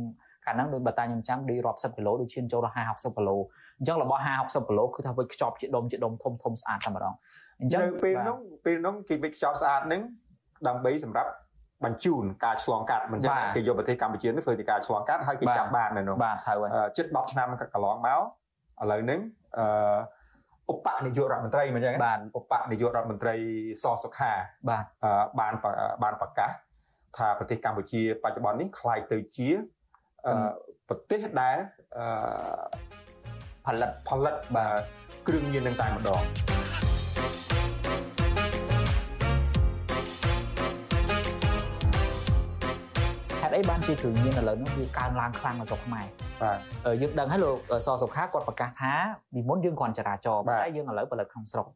[0.46, 3.36] កាលហ្នឹងដូចបើតាខ្ញុំចាំដូចរាប់សិបគីឡូដូចឈានចូលដល់50 60គីឡូ
[3.79, 7.13] អញ្ចឹងរបស់50 60គីឡូគឺថាវិចខ្ចប់ជាដុំជាដុំធំធំស្អាតតែម្ដង
[7.61, 10.01] អញ្ចឹងពេលហ្នឹងពេលហ្នឹងគេវិចខ្ចប់ស្អាតហ្នឹង
[10.67, 11.31] ដើម្បីសម្រាប់
[11.85, 18.19] បញ្ជូនការឆ្លងកាត់មិនចឹងគេយកប្រទេសកម្ពុជានេះធ្វើជាការឆ្លងកាត់ហើយគេចាប់បាននៅនោះបាទត្រូវហើយជិត10ឆ្នាំកន្លងមក
[18.81, 19.19] ឥឡូវហ្នឹង
[19.57, 19.65] អឺ
[20.71, 23.35] ឧបនាយករដ្ឋមន្ត្រីមិនអញ្ចឹងបាទឧបនាយករដ្ឋមន្ត្រី
[23.83, 24.31] សសុខា
[24.69, 24.83] បាទ
[25.39, 25.53] បាន
[26.03, 26.51] បានប្រកាស
[27.17, 29.49] ថាប្រទេសកម្ពុជា បច្ចុប្បន្ននេះคล้ายទៅជា
[30.89, 31.57] ប្រទេសដែល
[33.68, 34.72] ផលិតផលិតបាទ
[35.26, 36.22] គ្រឿងញៀននឹងតែម្ដង
[43.40, 46.06] ហេតុអីបានជាគ្រឿងញៀនឥឡូវនេះវាកើនឡើងខ្លាំងនៅស្រុកខ្មែរ
[46.42, 46.58] បាទ
[47.00, 47.56] យើងដឹងហើយលោក
[47.86, 48.92] សសុខាគាត់ប្រកាសថា
[49.34, 51.66] ពីមុនយើងគ្រាន់ចរាចរណ៍តែយើងឥឡូវផលិតក្នុងស្រុក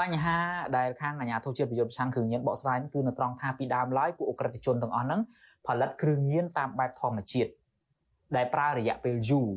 [0.00, 0.36] បញ្ហា
[0.76, 5.20] ដែលខាងអាជ្ញាធរជាតិប្រយុទ្ធប្រឆាំងគ្រឿងញៀនបកស្រាយគឺនៅត្រង់ថាពីដើមឡើយពួកអ ுக ្រិតជនទាំងអស់ហ្នឹង
[5.66, 7.50] ផលិតគ្រឿងញៀនតាមបែបធម្មជាតិ
[8.36, 9.48] ដែលប្រើរយៈពេលយូរ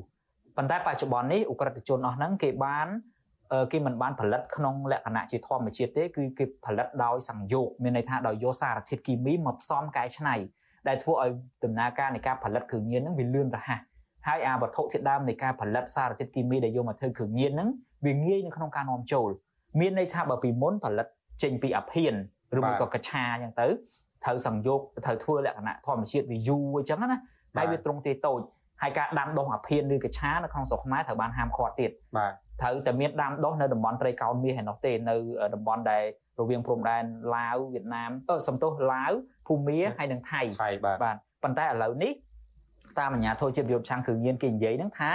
[0.58, 2.88] ប៉ុន្តែបច្ចុប្បន្ននេះអ ுக ្រិតជនអស់ហ្នឹងគេបាន
[3.72, 10.36] គេមិនបានផលិតក្នុងលក្ខណៈជាធម្មជាតិទេគឺគេផលិតដោយសង្យោគមានន័យថាដោយយកសារធាតុគីមីមកផ្សំកែច្នៃ
[10.88, 11.32] ដែលធ្វើឲ្យ
[11.64, 13.80] ដំណើរការនៃការផលិតគ្រឿងញៀនហ្នឹងវាលឿនរហ័ស
[14.28, 17.70] ហើយអាវត្ថុធាតុដើមនៃការផលិតសារធាតុគីមីដែលយកមកធ្វើគ្រឿងញៀនហ្នឹង
[18.06, 19.30] វាងាយនៅក្នុងការនាំចូល
[19.80, 21.08] មានន័យថាបើពីមុនផលិត
[21.44, 22.14] ចេញពីអាភៀន
[22.58, 23.68] ឬមួយក៏កឆាអញ្ចឹងទៅ
[24.24, 27.20] ត្រូវសង្យោគត្រូវធ្វើលក្ខណៈធម្មជាតិវាយូរអញ្ចឹងណា
[27.58, 28.42] ហើយវាត្រង់ទេតូច
[28.82, 35.16] ហើយការដាំដុះអាភៀនឬកឆានៅក្នុងស្រុកខ្មែរត្រូវបានហាមឃាត់ទៀតបាទត្រូវតែមានដាំដុះនៅតំបន់ត្រីកោណមាសឯនោះទេនៅ
[35.56, 36.04] តំបន់ដែល
[36.40, 37.04] រវាងព្រំដែន
[37.36, 39.12] ឡាវវៀតណាមអឺសំទោសឡាវ
[39.48, 42.12] ភូមាហើយនិងថៃថៃបាទបាទប៉ុន្តែឥឡូវនេះ
[43.00, 45.12] តាមអាជ្ញាធរជាតិយុទ្ធឆាំងគ្រឿងញៀនគេនិយាយហ្នឹងថា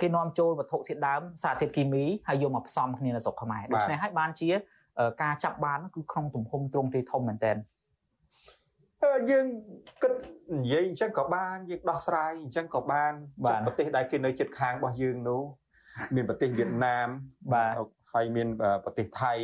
[0.00, 4.48] គេនាំចូលវត្ថុធាតុដើមសារធាតុគីមីហើយយកមកផ្សំគ្នានៅស្រុកខ្មែរដូច្នេះហើយបានជា
[5.22, 7.52] ការចាប់បានគឺក្នុងទំហំទ្រង់ទ្រាយធំមែនតើ
[9.30, 9.46] យើង
[10.02, 10.12] គិត
[10.58, 13.12] និយាយអញ្ចឹងក៏បានយើងដោះស្រាយអញ្ចឹងក៏បាន
[13.66, 15.42] ប្រទេសដែលគេនៅជិតខាងរបស់យើងនោះ
[16.14, 17.08] មានប្រទេសវៀតណាម
[17.54, 17.74] បាទ
[18.12, 18.48] ហើយមាន
[18.84, 19.34] ប្រទេសថៃ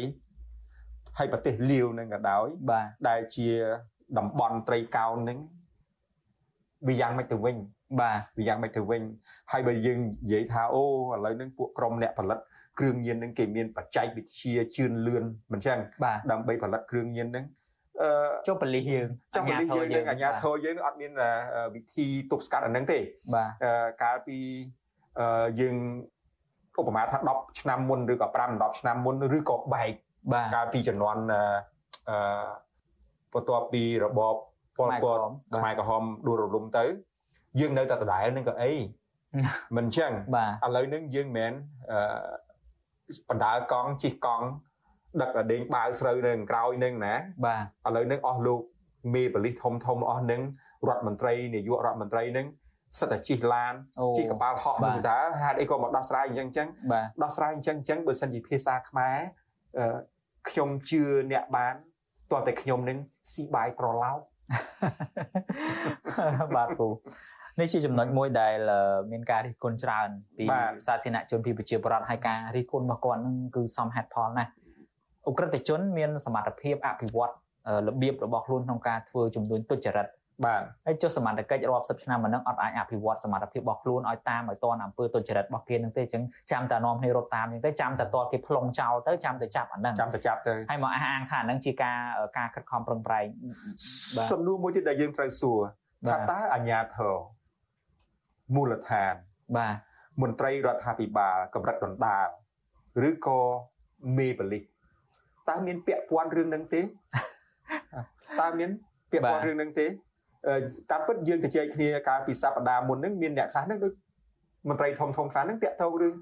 [1.18, 3.48] ហើយប្រទេសលាវនឹងក៏ដោយបាទដែលជា
[4.18, 5.38] តំបន់ត្រីកោណនឹង
[6.88, 7.56] វាយ៉ាងម៉េចទៅវិញ
[8.00, 9.02] បាទវាយ៉ាងម៉េចទៅវិញ
[9.52, 10.86] ហើយបើយើងនិយាយថាអូឥ
[11.24, 12.38] ឡូវហ្នឹងពួកក្រុមអ្នកផលិត
[12.78, 15.78] គ្រឿងញៀនហ្នឹងគេមានបច្ចេកវិទ្យាជឿនលឿនមិនចឹង
[16.30, 17.61] ដើម្បីផលិតគ្រឿងញៀនហ្នឹងអឺ
[18.48, 21.12] ចុះបលិសយើងចុះបលិសយើងនឹងអាជ្ញាធរយើងអត់មាន
[21.74, 22.98] វិធីទប់ស្កាត់អាហ្នឹងទេ
[23.34, 23.50] បាទ
[24.02, 24.38] កាលពី
[25.60, 25.76] យើង
[26.80, 29.92] ឧបមាថា10ឆ្នាំមុនឬក៏5 10ឆ្នាំមុនឬក៏បែក
[30.54, 31.20] កាលពីជំនាន់
[32.10, 32.16] អឺ
[33.32, 34.36] បន្ទាប់ពីរបប
[34.78, 35.18] ប៉ុលពត
[35.56, 36.84] ខ្មែរក្រហមដួលរលំទៅ
[37.60, 38.72] យើងនៅតែដដែលនឹងក៏អី
[39.76, 40.12] មិនអញ្ចឹង
[40.64, 41.52] ឥឡូវនេះយើងមិនមែន
[41.90, 44.46] អឺបណ្ដាកង់ជិះកង់
[45.20, 47.14] ដឹកដដេញបាវស្រូវនៅក្រោយនឹងណា
[47.46, 48.60] បាទឥឡូវនេះអស់លោក
[49.14, 50.40] មេបលិសធំធំអស់នឹង
[50.88, 52.46] រដ្ឋមន្ត្រីនាយករដ្ឋមន្ត្រីនឹង
[52.98, 53.74] សិតតែជិះឡាន
[54.16, 56.68] ជិះកប៉ាល់ហោះនឹងតើហេតុអីក៏មកដោះស្រាយអញ្ចឹងអញ្ចឹង
[57.22, 59.18] ដោះស្រាយអញ្ចឹងអញ្ចឹងបើសិនជាភាសាខ្មែរ
[60.48, 61.02] ខ្ញុំជឿ
[61.32, 61.74] អ្នកបាន
[62.30, 62.98] តោះតែខ្ញុំនឹង
[63.32, 64.18] ស៊ីបាយត្រឡោក
[66.56, 66.88] បាទពូ
[67.60, 68.56] នេះជាចំណុចមួយដែល
[69.12, 70.08] មានការរិះគន់ច្រើន
[70.38, 70.44] ពី
[70.86, 74.50] សាធារណជនពីប្រជាពលរដ្ឋហើយការរិះគន់របស់គាត់នឹងគឺសមហេតុផលណាស់
[75.26, 77.32] អ ுக ្រិតជនមានសមត្ថភាពអភិវឌ្ឍ
[77.86, 80.08] របៀបរបស់ខ្លួនក្នុងការធ្វើជំនួញទុច្ចរិត
[80.46, 91.98] បាទហើយចុះសមត្ថកិច្ចរាប់សិបឆ្នាំមកនឹងអត់អាចអភិវឌ្ឍសមត្ថភាពរបស់ខ្លួនឲ្យតាមឲ្យតនអំពើទុច្ចរិតរបស់គេនឹងទេអញ្ចឹងចាំតែនាំគ្នារត់តាមអញ្ចឹងទេចាំតែតគេផ្លុងចោលទៅចាំតែចាប់អាហ្នឹងចាំតែចាប់ទៅហើយមកអះអាងថាអាហ្នឹងជាការ
[92.38, 93.26] ការខិតខំប្រឹងប្រែង
[94.16, 95.60] បាទសំណួរមួយទៀតដែលយើងត្រូវសួរ
[96.10, 97.10] ថាតើអាញាធរ
[98.54, 99.14] មូលដ្ឋាន
[99.56, 99.74] បាទ
[100.22, 102.28] មន្ត្រីរដ្ឋាភិបាលកម្រិតដណ្ដើម
[103.08, 103.40] ឬក៏
[104.18, 104.62] មេបលិស
[105.48, 106.80] តើមានពាក់ព័ន្ធរឿងនឹងទេ
[108.40, 108.70] តើមាន
[109.10, 109.86] ពាក់ព័ន្ធរឿងនឹងទេ
[110.90, 113.92] តាមពិតយើងទៅជែកគ្នាកាលពីសប្តាហ៍មុនហ្នឹងមានអ្នកខ្លះហ្នឹងដូច
[114.68, 116.14] មន្ត្រីធំធំខ្លះហ្នឹងតាក់ទងរឿង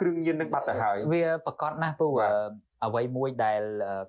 [0.00, 2.08] គ្រឿងញៀននឹងបាត់ទៅហើយវាប្រកាសណាស់ពូ
[2.84, 3.62] អ្វីមួយដែល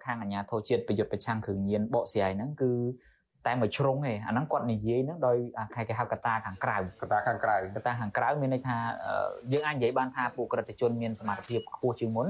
[0.06, 2.72] ខាងអាជ្ញាធរជាតិប្រយុទ្ធប្រឆាំងគ្រឿងញៀនបកស្រាយហ្នឹងគឺ
[3.48, 5.38] តែមួយជ្រុងឯងអាហ្នឹងគាត់និយាយហ្នឹងដោយ
[5.76, 8.78] ខែគេហៅកតាខាងក្រៅកតាខាងក្រៅកតាខាងក្រៅមានន័យថា
[9.52, 12.28] យើងអាចនិយាយបានថាពួកក្រិតជនមានសមត្ថភាពខ្ពស់ជាងមុន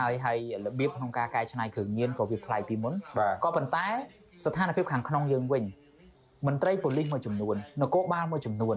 [0.00, 2.94] ហើយហើយរបៀបក្នុងការកែច្នៃគ្រឿងញៀនក៏វាប្លែកពីមុន
[3.44, 3.86] ក៏ប៉ុន្តែ
[4.46, 5.64] ស្ថានភាពខាងក្នុងយើងវិញ
[6.46, 8.76] មន្ត្រីប៉ូលីសមួយចំនួននគរបាលមួយចំនួន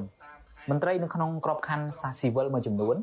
[0.69, 2.95] មន្ត្រីនៅក្នុងក្របខ័ណ្ឌសាស៊ីវិលមួយចំនួន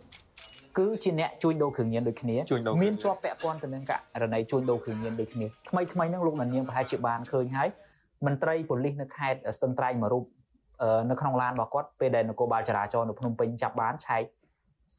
[0.78, 2.36] គឺជាអ្នកជួញដូរគ្រឿងញៀនដូចគ្នា
[2.82, 7.68] មានជាប់ពាក់ព័ន្ធទៅនឹងករណីជួញដូរគ្រឿងញៀនដូចគ្នាថ្មីថ្មីហ្នឹងលោកនាងប្រហែលជាបានឃើញហើយ
[8.26, 10.24] មន្ត្រីប៉ូលីសនៅខេត្តស្ទឹងត្រែងមួយរូប
[11.10, 14.22] នៅក្នុងឡានរបស់គាត់ពេលដែលនគរបាលចរាចរណ៍នៅភ្នំពេញចាប់បានឆែក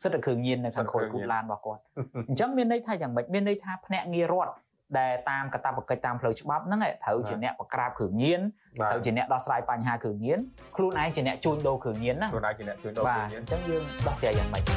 [0.01, 1.81] សិទ្ធិគ្រឿងញៀននៅខាងក្រោយគូឡានរបស់គាត់
[2.29, 4.53] អញ្ចឹងមានន័យថាយ៉ាងម៉េចមានន័យថាភ្នាក់ងាររដ្ឋ
[4.99, 8.41] ដែលតាមកាតព្វកិច្ចតាមផ្លូវច្បាប់ហ្នឹងត្រូវជាអ្នកបង្ក្រាបគ្រឿងញៀន
[8.79, 10.39] ត្រូវជាអ្នកដោះស្រាយបញ្ហាគ្រឿងញៀន
[10.77, 14.75] ខ្លួនឯងជាអ្នកជួញដូរគ្រឿងញៀនណាខ្លួនឯងជាអ្នកជួញដូរគ្រឿងញៀនអញ្ចឹងយើងដោះស្រាយយ៉ាងម៉េចកន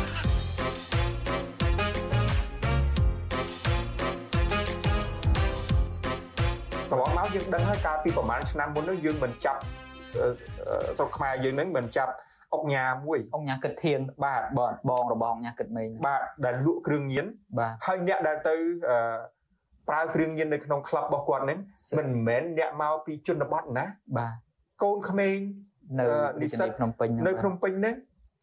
[6.98, 9.60] ្លងមកយើងដឹងហើយកាលពីប្រហែលឆ្នាំមុននោះយើងមិនចាប់
[10.98, 12.12] ស្រុកខ្មែរយើងនឹងមិនចាប់
[12.54, 17.26] អុកញ៉ាមួយអុកញ៉ាគិតធៀងបាទបងបងរបស់ញ៉ាគិតមេងបាទដែលលក់គ្រឿងញៀន
[17.58, 18.54] បាទហើយអ្នកដែលទៅ
[18.90, 18.98] អឺ
[19.88, 21.58] ប្រើគ្រឿងញៀននៅក្នុងក្លឹបរបស់គាត់ហ្នឹង
[21.98, 23.84] មិនមែនអ្នកមកពីជនបទណា
[24.18, 24.32] បាទ
[24.82, 25.36] កូនក្មេង
[26.00, 26.06] នៅ
[26.42, 27.96] និស្សិតភ្នំពេញនៅភ្នំពេញហ្នឹង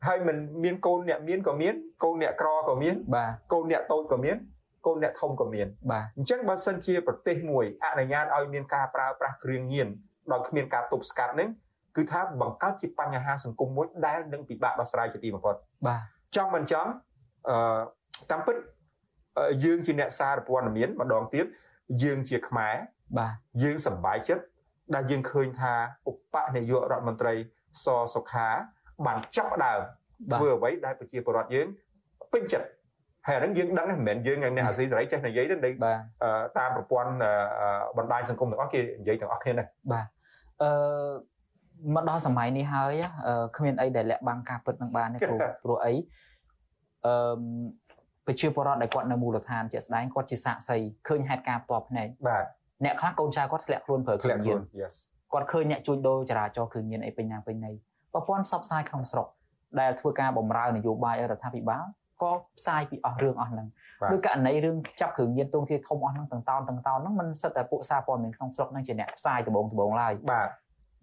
[0.08, 4.38] ហើយមិនមានកូនអ្នកមានក៏មានកូនអ្នកក្រក៏មានបាទកូនអ្នកតូចក៏មាន
[4.86, 9.88] កូនអ្នកធំក៏មានបាទអញ្ចឹងបើសិនជាប្រទេសមួយអនុញ្ញាតឲ្យមានការប្រើប្រាស់គ្រឿងញៀន
[10.32, 11.50] ដោយគ្មានការទប់ស្កាត់ហ្នឹង
[11.96, 15.56] គឺថាបង្កើតជាបញ្ហាសង្គមមួយដែលនឹងពិបាកដោះស្រាយជាទីបំផុត
[15.88, 16.02] បាទ
[16.36, 16.90] ចង់មិនចង់
[17.50, 17.56] អឺ
[18.32, 18.56] តាមពិត
[19.64, 21.46] យើងជាអ្នកសារព័ត៌មានម្ដងទៀត
[22.04, 22.76] យើងជាខ្មែរ
[23.18, 23.34] បាទ
[23.64, 24.44] យើងសប្បាយចិត្ត
[24.96, 25.74] ដែលយើងឃើញថា
[26.10, 27.34] ឧបនាយករដ្ឋមន្ត្រី
[27.84, 28.48] សសុខា
[29.06, 29.80] បានចាប់ដើម
[30.34, 31.68] ធ្វើអ្វីដែលប្រជាពលរដ្ឋយើង
[32.34, 32.68] ពេញចិត្ត
[33.28, 35.56] ហើយហ្នឹងយើងដឹងមិនមែនយើងអ្នកអាស៊ីសេរីចេះនិយាយទេ
[36.60, 37.12] តាមប្រព័ន្ធ
[37.98, 40.06] បណ្ដាញសង្គមទាំងអស់គេនិយាយទាំងអស់គ្នាដែរបាទ
[40.62, 40.72] អឺ
[41.96, 42.94] មកដល់សម័យនេះហើយ
[43.58, 45.94] គ្មានអីដែលលាក់បាំងការពិតនឹងបានទេព្រោះព្រោះអី
[47.06, 47.38] អឺ
[48.26, 50.78] ប្រជាពលរដ្ឋដែលគាត់នៅមូលដ្ឋានជាក់ស្ដែងគាត់ជាសាកសី
[51.08, 52.46] ឃើញហេតុការណ៍ផ្ទាល់ភ្នែកបាទ
[52.86, 54.94] អ្នកខ្លះកូនចៅគាត់ធ្លាក់ខ្លួនប្រើគ្រឿងញៀន yes
[55.34, 57.72] គាត់ឃើញអ្នកជួញដូរចរាចរណ៍គ្រឿងញៀនអីពេញណាពេញណី
[58.14, 59.28] ប្រព័ន្ធផ្សព្វផ្សាយក្នុងស្រុក
[59.80, 61.84] ដែលធ្វើការបំរើនយោបាយរដ្ឋាភិបាល
[62.22, 63.68] ក៏ផ្សាយពីអស់រឿងអស់ហ្នឹង
[64.12, 70.50] ដោយករណីរឿងចាប់គ្រឿងញៀនទងធាធំអស់ហ្នឹងទាំងតោនទាំងតោនហ្នឹងมันសិតតែពួកសារព័ត៌មានក្នុងស្រុកហ្នឹងជាអ្នកផ្សាយដំបងដំបងឡើយបាទ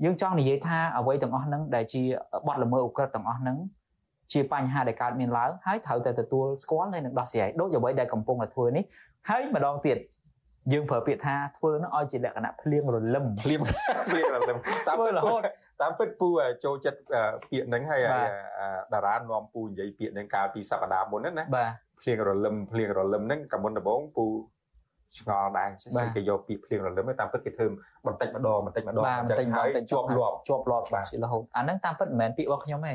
[0.05, 2.03] យើងចង់និយាយថាអ្វីទាំងអស់ហ្នឹងដែលជា
[2.46, 3.57] បទល្មើសឧក្រិដ្ឋទាំងអស់ហ្នឹង
[4.32, 8.84] ជាបញ្ហាដែលកើតមានឡើងហើយត្រូវតែទទួលស្គាល់នៅនឹងដោះស្រាយដូចអ្វីដែលកំពុងតែធ្វើនេះ
[9.28, 9.96] ហើយម្ដងទៀត
[10.72, 13.61] យើងប្រើពាក្យថាធ្វើនោះឲ្យជាលក្ខណៈភ្លៀងរលឹមភ្លៀង
[14.09, 14.57] ភ្លៀងរលឹម
[14.88, 15.40] តាមរហូត
[15.82, 16.28] តាមពិតពូ
[16.64, 17.01] ចូលចិត្ត
[17.51, 18.01] ពាក្យហ្នឹងហើយ
[18.92, 21.70] តារានាំពូនិយាយពាក្យហ្នឹងកាលពីសប្តាហ៍មុនណាបាទ
[22.01, 24.24] ភ្លៀងរលឹមភ្លៀងរលឹមហ្នឹងកាលមុនដំបូងពូ
[25.16, 27.66] ឆ្ងល់ដែរស្អីគេយកពាក្យភ្លៀងរលឹមតាមពិតគេធ្វើ
[28.06, 32.92] បន្តិចម្ដងបន្តិចម្ដងអញ្ចឹងហើយជាប់លាប់ជាប់លាប់បាទរហូតអាហ្នឹងតាមពិតមិនមែនពាក្យរបស់ខ្ញុំទេ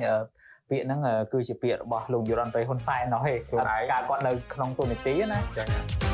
[0.69, 0.99] ពាក្យហ្នឹង
[1.33, 3.33] គឺជាពាក្យរបស់លោកយុរ៉ាន់ប្រេហ៊ុនសែននោះទេ
[3.91, 6.12] ការគាត់នៅក្នុងទូនីតិណាចឹ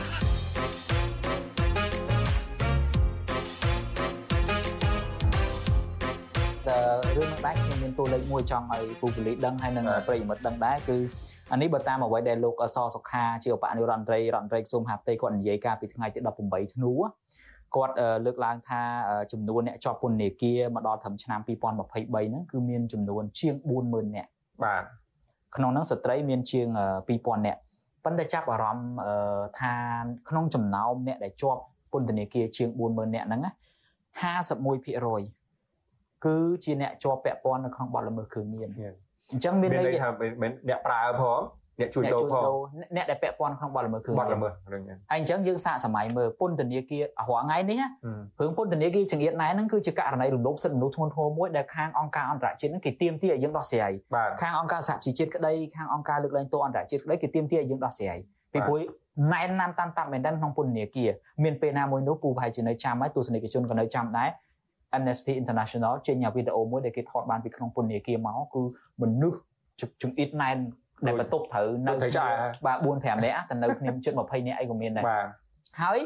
[7.90, 10.98] មានតួលេខមួយចង់ឲ្យពូពលីដឹងហើយនឹងប្រិយមិត្តដឹងដែរគឺ
[11.52, 16.94] អានេះបើតាមអ្វីដែលលោកអសសុខាជាឧបនាយករដ្ឋមន្ត្រីរដ្ឋមន្ត្រីក្រសួងមហាផ្ទៃគាត់និយាយកាលពីថ្ងៃទី18ធ្នូ
[17.76, 17.94] គាត់
[18.26, 18.82] លើកឡើងថា
[19.32, 23.54] ចំនួនអ្នកជាប់ពន្ធនាគារមកដល់ត្រឹមឆ្នាំ2023ហ្នឹងគឺមានចំនួនជាង
[23.86, 24.30] 40000នាក់
[24.64, 24.84] បាទ
[25.56, 26.68] ក្នុងហ្នឹងស្ត្រីមានជាង
[27.08, 27.60] 2000នាក់
[28.06, 28.90] ប៉ុន្តែចាប់អារម្មណ៍
[29.60, 29.74] ថា
[30.30, 31.62] ក្នុងចំណោមអ្នកដែលជាប់
[31.94, 33.42] ពន្ធនាគារជាង40000នាក់ហ្នឹង
[34.24, 35.39] 51%
[36.26, 38.70] គឺជាអ្នកជាប់ពាក់ព័ន្ធនៅក្នុងបទល្មើសគ្រឿងញៀន
[39.32, 40.09] អញ្ចឹងមានន័យថា
[40.41, 41.41] មិនអ្នកប្រើផង
[41.80, 42.43] អ្នកជួយដូរផង
[42.95, 47.82] អ្នកដែលពាក់ព័ន្ធក្នុងបទល្មើសគ្រឿងញៀនបទល្មើសរឿងហ្នឹងហើយអញ្ចឹងយើងសាកសម័យមើលពន្ធនាគាររាល់ថ្ងៃនេះ
[48.41, 53.91] រឿងពន្ធនាគារចង្អៀតណែហ្នឹងគឺជាករណីរំលោភសិទ្ធិមនុស្សធ្ងន់ធ្ងរមួយដែលខាងអង្គការអន្តរជាតិហ្នឹងគេទាមទារឲ្យយើងដោះស្រាយ
[54.41, 58.17] ខាងអង្គការសហប្រជាជាតិក្តីខាងអង្គការលើកលែងទោសអន្តរជាតិក្តីគេទាមទារឲ្យយើងដោះស្រាយ
[58.53, 58.80] ពីព្រោះ
[59.34, 61.09] ណែនណានតាន់តាប់មែនតើក្នុងពន្ធនាគារ
[61.43, 64.30] មានពេលណាមួយនោះពូប្រហែលជានៅចាំហើយទស្សនិកជនក៏នៅចាំដែរ
[64.98, 68.62] Amnesty International ចេញវីដេអូមួយដែលគេថតបានពីក្នុងពន្ធនាគារមកគឺ
[69.02, 69.40] មនុស្ស
[70.02, 70.58] ចង្អៀតណែន
[71.08, 71.94] ដែលបន្ទប់ត្រូវនៅ
[72.66, 75.26] បាទ4 5នាក់ទៅនៅគ្នាជិត20នាក់អីក៏មានដែរបាទ
[75.82, 76.00] ហើយ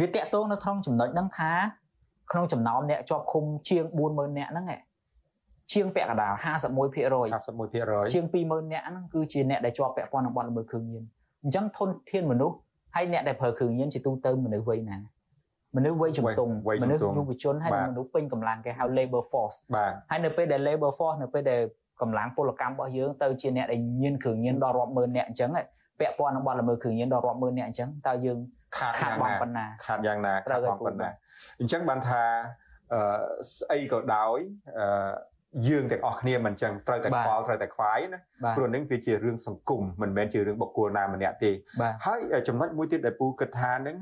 [0.00, 1.50] វាតាក់ទងនៅក្នុងចំណុចហ្នឹងថា
[2.32, 4.66] ក្នុងចំណោមអ្នកជាប់ឃុំជាង40000នាក់ហ្នឹង
[5.72, 11.04] ជាងពាក់កណ្ដាល51% 51%ជាង20000នាក់ហ្នឹងគឺជាអ្នកដែលជាប់ពាក់ព័ន្ធនឹងបទល្មើសគ្រឿងញៀន
[11.42, 12.56] អញ្ចឹងធនធានមនុស្ស
[12.94, 14.96] ហើយអ្នកដែលប្រើគ្រឿងញៀនជាទូទៅមនុស្សវ័យណា
[15.76, 16.52] មនុស្សវ័យជំទង់
[16.82, 19.56] មនុស្សយុវជនហើយមនុស្សពេញកម្លាំងគេហៅ labor force
[20.10, 21.60] ហើយនៅពេលដែល labor force នៅពេលដែល
[22.02, 25.50] កម្លាំងពលកម្មរបស់យើងទៅជាអ្នកដែលញៀនគ្រឿងញៀនដល់រាប់ម៉ឺនអ្នកអញ្ចឹង
[26.00, 28.38] ពាក់ព័ន្ធនឹងបទល្មើសគ្រឿងញៀនដល់រាប់ម៉ឺនអ្នកអញ្ចឹងតើយើង
[28.76, 31.10] ខាតយ៉ាងណាប៉ុណ្ណាខាតយ៉ាងណាខាតបងប៉ុណ្ណា
[31.60, 32.22] អញ្ចឹងបានថា
[32.92, 33.00] អឺ
[33.56, 34.38] ស្អីក៏ដោយ
[34.78, 34.86] អឺ
[35.68, 38.20] យើងទាំងអស់គ្នាមិនចឹងត្រូវតែខ្វល់ត្រូវតែខ្វាយណា
[38.56, 41.50] ព្រោះនឹងវាជារឿងសង្គមមិនមែនជារឿងបុគ្គលណាម្នាក់ទេ
[42.04, 43.96] ហើយចំណុចមួយទៀតដែលពូគិតថានឹង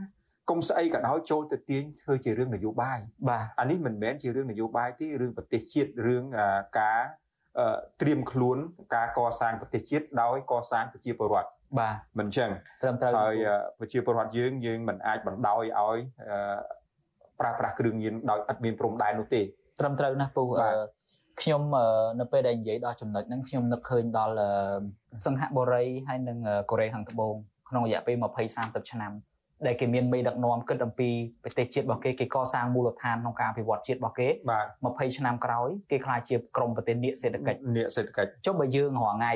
[0.51, 6.25] គុំស្អីក៏ដោយចូលទៅទាញធ្វើជារឿងនយោបាយបាទអានេះមិនមែនជារឿងនយោបាយទេរឿងប្រទេសជាតិរឿង
[6.81, 7.01] ការ
[8.01, 8.59] ត្រៀមខ្លួន
[8.95, 12.51] ការកសាងប្រទេសជាតិដោយកសាងប្រជាពលរដ្ឋបាទមិនចឹង
[12.83, 13.35] ត្រឹមត្រូវហើយ
[13.79, 15.99] ប្រជាពលរដ្ឋយើងយើងមិនអាចបណ្ដោយឲ្យ
[17.41, 19.43] ប្រើប្រាស់គ្រឿងញៀនដោយឥតមានព្រំដែននោះទេ
[19.81, 20.45] ត្រឹមត្រូវណាស់ពូ
[21.43, 21.63] ខ្ញុំ
[22.21, 24.35] នៅពេលដែលនិយាយដល់ចំណុចហ្នឹងខ្ញុំនឹកឃើញដល់
[25.27, 26.39] សង្ហបុរីហើយនិង
[26.71, 27.35] កូរ៉េខាងត្បូង
[27.69, 29.13] ក្នុងរយៈពេល20 30ឆ្នាំ
[29.67, 31.09] ដែលគេមានមេដឹកនាំគិតអំពី
[31.43, 34.29] ប្រទេសជាតិរបស់គេគេកសាងមូលដ្ឋានក្នុងការអភិវឌ្ឍជាតិរបស់គេ
[34.73, 39.33] 20ឆ្នាំក្រោយគេក្លាយជាក្រមប្រទេសនាគសេដ្ឋកិច្ចនាគសេដ្ឋកិច្ចចុះបើយើងរាល់ថ្ងៃ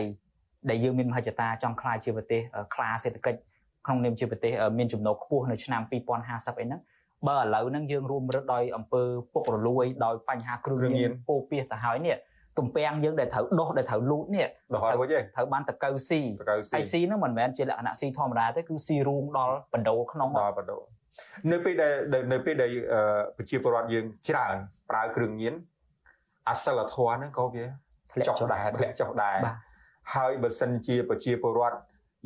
[0.70, 2.40] ដែលយើងមានមហិច្ឆតាចង់ក្លាយជាប្រទេស
[2.74, 3.38] ខ្លាសេដ្ឋកិច្ច
[3.86, 5.92] ក្នុងនាមជាប្រទេសមានចំណូលខ្ពស់នៅឆ្នាំ2050
[6.60, 6.80] អីហ្នឹង
[7.28, 9.02] បើឥឡូវហ្នឹងយើងរួមរឹតដោយអំពើ
[9.32, 12.16] ពុករលួយដោយបញ្ហាគ្រឿងញៀនពោពេសទៅហើយនេះ
[12.58, 20.78] ទំពាំងយើងដែលត្រូវដុសដែលត្រូវលូតនេះដុសឲ្យរួចទេត្រូវបានតកៅស៊ីតកៅស៊ីហើយស៊ីហ្នឹងមិនមែនជាលក្ខណៈស៊ីធម្មតាទេគឺស៊ីរួមដល់បណ្ដោក្នុងដល់បណ្ដោ
[21.52, 21.94] នៅពេលដែល
[22.32, 22.70] នៅពេលដែល
[23.36, 24.56] ប្រជាពលរដ្ឋយើងច្រើន
[24.90, 25.54] ប្រើគ្រឿងញៀន
[26.48, 27.64] អសិលធម៌ហ្នឹងក៏វា
[28.26, 29.36] ចុះដែរធ្លាក់ចុះដែរ
[30.14, 31.78] ហើយបើសិនជាប្រជាពលរដ្ឋ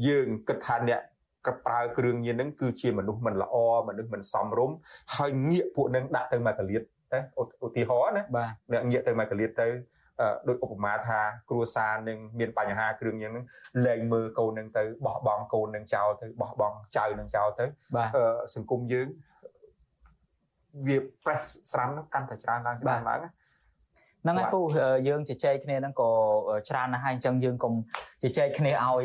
[0.08, 1.00] យើងគិតថាអ្នក
[1.46, 3.56] កប្រើគ្រឿងញៀនហ្នឹងគឺជាមនុស្សមិនល្អ
[3.88, 4.76] មនុស្សមិនសមរម្យ
[5.16, 6.82] ហើយងាកពួកនឹងដាក់ទៅមកកលៀត
[7.14, 7.20] ណា
[7.64, 8.22] ឧទាហរណ៍ណា
[8.72, 9.68] អ្នកងាកទៅមកកលៀតទៅ
[10.48, 11.18] ដោយឧបមាថា
[11.50, 13.44] គ្រួសារនឹងមានបញ្ហាគ្រឿងញៀននឹង
[13.86, 17.64] លែងមើលកូននឹងទៅបោះបង់កូននឹងចោលទៅបោះបង់ចៅនឹងចោលទៅ
[18.54, 19.08] សង្គមយើង
[20.86, 21.38] វាប្រេះ
[21.72, 23.20] ស្រាំកាន់តែច្រើនឡើងច្រើនឡើង
[24.26, 24.60] ហ្នឹងហើយពូ
[25.08, 26.10] យើងជជែកគ្នាហ្នឹងក៏
[26.68, 27.72] ច្រើនណាស់ហើយអញ្ចឹងយើងកុំ
[28.22, 29.04] ជជែកគ្នាឲ្យ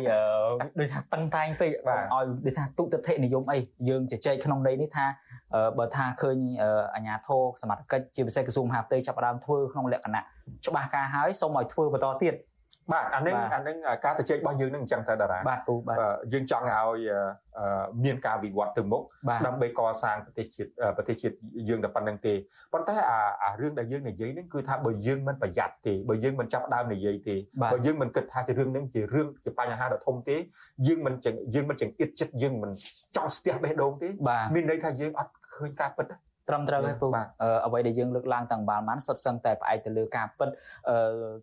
[0.80, 3.60] ដូចថាតឹងតែងពេកឲ្យដូចថាទុតិធិនិយមអី
[3.90, 5.06] យើងជជែកក្នុងន័យនេះថា
[5.78, 6.38] បើថាឃើញ
[6.96, 10.24] អាជ្ញាធរសមត្ថកិច្ចជាពិសេសក្រសួងមហាផ្ទៃចាប់ផ្ដើមធ្វើក្នុងលក្ខណៈ
[10.66, 12.36] ច្បាស់ការហើយសូមឲ្យធ្វើបន្តទៀត
[12.92, 15.98] បាទអានឹងអានឹងការទៅជែករបស់យើងនឹងអញ្ចឹងទៅតារាបាទពូបាទ
[16.34, 17.00] យើងចង់ឲ្យ
[18.04, 19.04] មានការវិវត្តទៅមុខ
[19.46, 21.36] ដើម្បីកសាងប្រទេសជាតិប្រទេសជាតិ
[21.70, 22.34] យើងតែប៉ុណ្្នឹងទេ
[22.74, 30.38] ប៉ុន្តែអាអារឿងដែលយើងនិយាយហ្នឹងគឺថាបើយើងមិនប្រយ័ត្នទេបើយើងមិនចាប់ដើមនិយាយទេបើយើងមិនគិតថាជារឿងហ្នឹងជារឿងជាបញ្ហាដ៏ធំទេ
[30.88, 31.14] យើងមិន
[31.54, 32.72] យើងមិនចង្អៀតចិត្តយើងមិន
[33.16, 34.08] ចង់ស្ទះបេះដូងទេ
[34.54, 36.16] មានន័យថាយើងអត់ឃើញការពិតទេ
[36.50, 37.08] ត្រឹមត្រូវហើយពូ
[37.66, 40.50] អ្វីដែលយើងលើកឡើងតាំងបានបានសុទ្ធសឹងតែផ្អែកទៅលើការពិត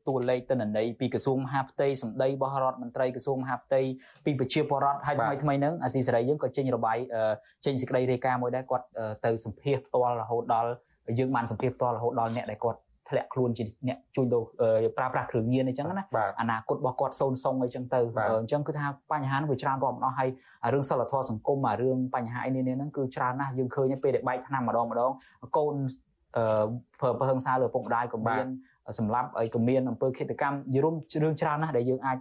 [0.09, 3.81] តួលេខទិន្នន័យពីក្រសួងមហាផ្ទៃសម្ដីរបស់រដ្ឋមន្ត្រីក្រសួងមហាផ្ទៃ
[4.25, 6.99] ពីប្រជាពលរដ្ឋហើយថ្មីថ្មីហ្នឹងអាស៊ីសេរីយើងក៏ចេញរបាយ
[7.65, 8.87] ចេញសេចក្តីរាយការណ៍មួយដែរគាត់
[9.25, 10.71] ទៅសម្ភាសផ្ទាល់រហូតដល់
[11.19, 12.79] យើងបានសម្ភាសផ្ទាល់រហូតដល់អ្នកដែលគាត់
[13.11, 14.43] ធ្លាក់ខ្លួនជាអ្នកជួញដូរ
[14.97, 16.05] ប្រើប្រាស់គ្រឿងញៀនអីចឹងណា
[16.41, 18.01] អនាគតរបស់គាត់សូនសុងអីចឹងទៅ
[18.41, 20.29] អញ្ចឹងគឺថាបញ្ហានោះវាច្រើនរាប់មិនអស់ហើយ
[20.73, 25.11] រឿងសិលធម៌សង្គមអារឿងបញ្ហាអីនេះហ្នឹងគឺច្រើនណាស់យើងឃើញពេលដែលបែកឆ្នាំម្ដងម្ដង
[25.57, 25.75] កូន
[26.37, 26.67] អឺ
[27.01, 28.47] ប្រើប្រហឹងសារលើពុកម្ដាយក៏មាន
[28.99, 32.19] សម្រាប់អីក៏មានអំពើឃាតកម្មយរួមរឿងច្រើនណាស់ដែលយើងអាច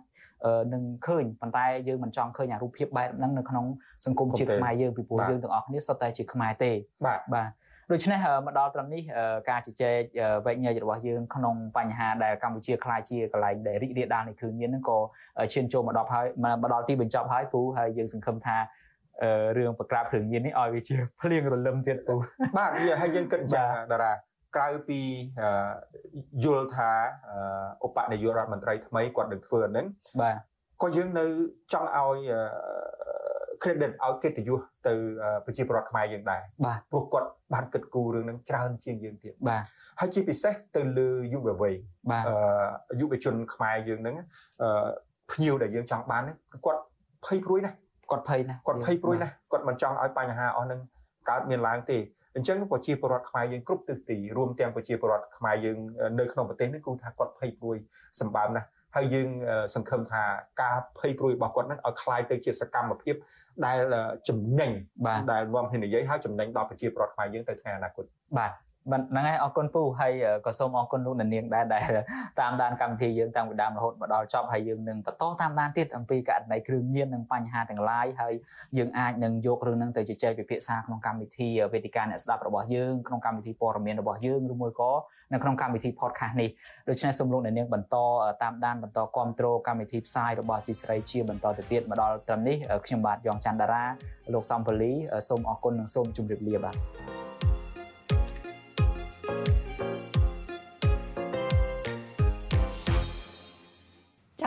[0.74, 3.66] នឹងឃើញប៉ុន្តែយើងមិនចង់ឃើញអារូបភាពបែបហ្នឹងនៅក្នុង
[4.06, 6.72] សង្គមជាតិខ្មែរយើងពីព្រោះយើងទាំងអស់គ្នាសុទ្ធតែជាខ្មែរទេ
[7.06, 7.48] បាទបាទ
[7.92, 9.04] ដូច្នេះមកដល់ត្រឹមនេះ
[9.50, 10.02] ការជជែក
[10.46, 14.98] វែកញែករបស់យើងក្នុងបញ្ហាដែលកម្ពុជាខ្លាចជាកន្លែងដែលរីករាលដាលនៃគ្រឿងញៀនហ្នឹងក៏
[15.54, 16.26] ឈានចូលមកដល់ហើយ
[16.64, 18.58] មកដល់ទីបញ្ចប់ហើយពូហើយយើងសង្ឃឹមថា
[19.58, 22.16] រឿងប្រក្រាបគ្រឿងញៀននេះឲ្យវាជាភ្លៀងរលឹមទៀតពូ
[22.58, 22.70] បាទ
[23.02, 24.14] ហើយយើងគិតចាតារា
[24.56, 25.00] ក្រៅពី
[26.44, 26.92] យល់ថា
[27.86, 29.86] ឧបនាយករដ្ឋមន្ត្រីថ្មីគាត់នឹងធ្វើអាហ្នឹង
[30.22, 30.36] បាទ
[30.82, 31.26] ក៏យើងនៅ
[31.74, 32.18] ចង់ឲ្យ
[33.64, 34.94] credit ឲ្យកិត្តិយសទៅ
[35.46, 39.64] ប្រជាពលរដ្ឋខ្មែរយើងដែរបាទព្រោះគាត់បានគិតគូររឿងហ្នឹងច្រើនជាងយើងទៀតបាទ
[40.00, 41.74] ហើយជាពិសេសទៅលើយុវវ័យ
[42.12, 42.24] បាទ
[43.00, 44.16] យុវជនខ្មែរយើងហ្នឹង
[45.32, 46.82] ភ្ញៀវដែលយើងចង់បានគឺគាត់
[47.26, 47.76] ភ័យព្រួយណាស់
[48.12, 50.80] គាត់ភ័យណាស់គាត់ភ័យព្រួយណាស់គាត់មិនចង់ឲ្យបញ្ហាអស់ហ្នឹង
[51.30, 51.98] កើតមានឡើងទេ
[52.36, 55.78] អញ្ចឹងប្រជាពលរដ្ឋខ្មែរយើងគ្រប់ទិសទីរួមទាំងប្រជាពលរដ្ឋខ្មែរយើង
[56.20, 57.78] នៅក្នុងប្រទេសនេះគឺថាគាត់ភ័យព្រួយ
[58.20, 59.29] សម្បើមណាស់ ហើយយើង
[59.75, 60.23] សង្ឃឹមថា
[60.63, 63.15] ការភ័យព្រួយរបស់គាត់នឹងឲ្យคล้ายទៅជាសកម្មភាព
[63.67, 63.79] ដែល
[64.29, 64.71] ចំណេញ
[65.33, 68.05] ដែលនាំគ្នានិយាយហើយចំណេញដល់ប្រជាពលរដ្ឋខ្មែរយើងទៅថ្ងៃអនាគត
[68.39, 68.53] បាទ
[68.88, 70.14] ហ្នឹងហើយអរគុណពូហើយ
[70.46, 71.90] ក៏សូមអរគុណលោកនាងដែរដែល
[72.40, 78.34] តាមដានកម្មវិធីយើងតាំងពីដើមរហូតមកដល់ចប់ហើយយើងនឹងបន្តតាមដានទៀតអំពីករណីគ្រឿងញៀននិងបញ្ហាទាំងឡាយហើយ
[78.78, 84.92] យើងអាចនឹងយករឿងហ្នឹងទៅជជែកពិភាក្សាក្នុងកម្មវិធីវេទិកាអ្នកស្ដាប់របស់យើងក្នុងកម្មវិធីព័ត៌មានរបស់យើងឬមួយក៏
[85.34, 86.50] នៅក្នុងកម្មវិធី podcast នេះ
[86.90, 87.96] ដូច្នេះសូមលោកនាងបន្ត
[88.44, 93.84] តាមដានបន្តគ្រប់គ្រងកម្មវិធីផ្សាយរបស់ស៊ីស្រីជាបន្តទៅទៀតមកដល់ត្រឹមនេះខ្ញុំបាទយ៉ងច័ន្ទតារា
[94.34, 94.92] លោកសំពលី
[95.30, 97.27] សូមអរគុណនិងសូមជម្រាបលាបាទ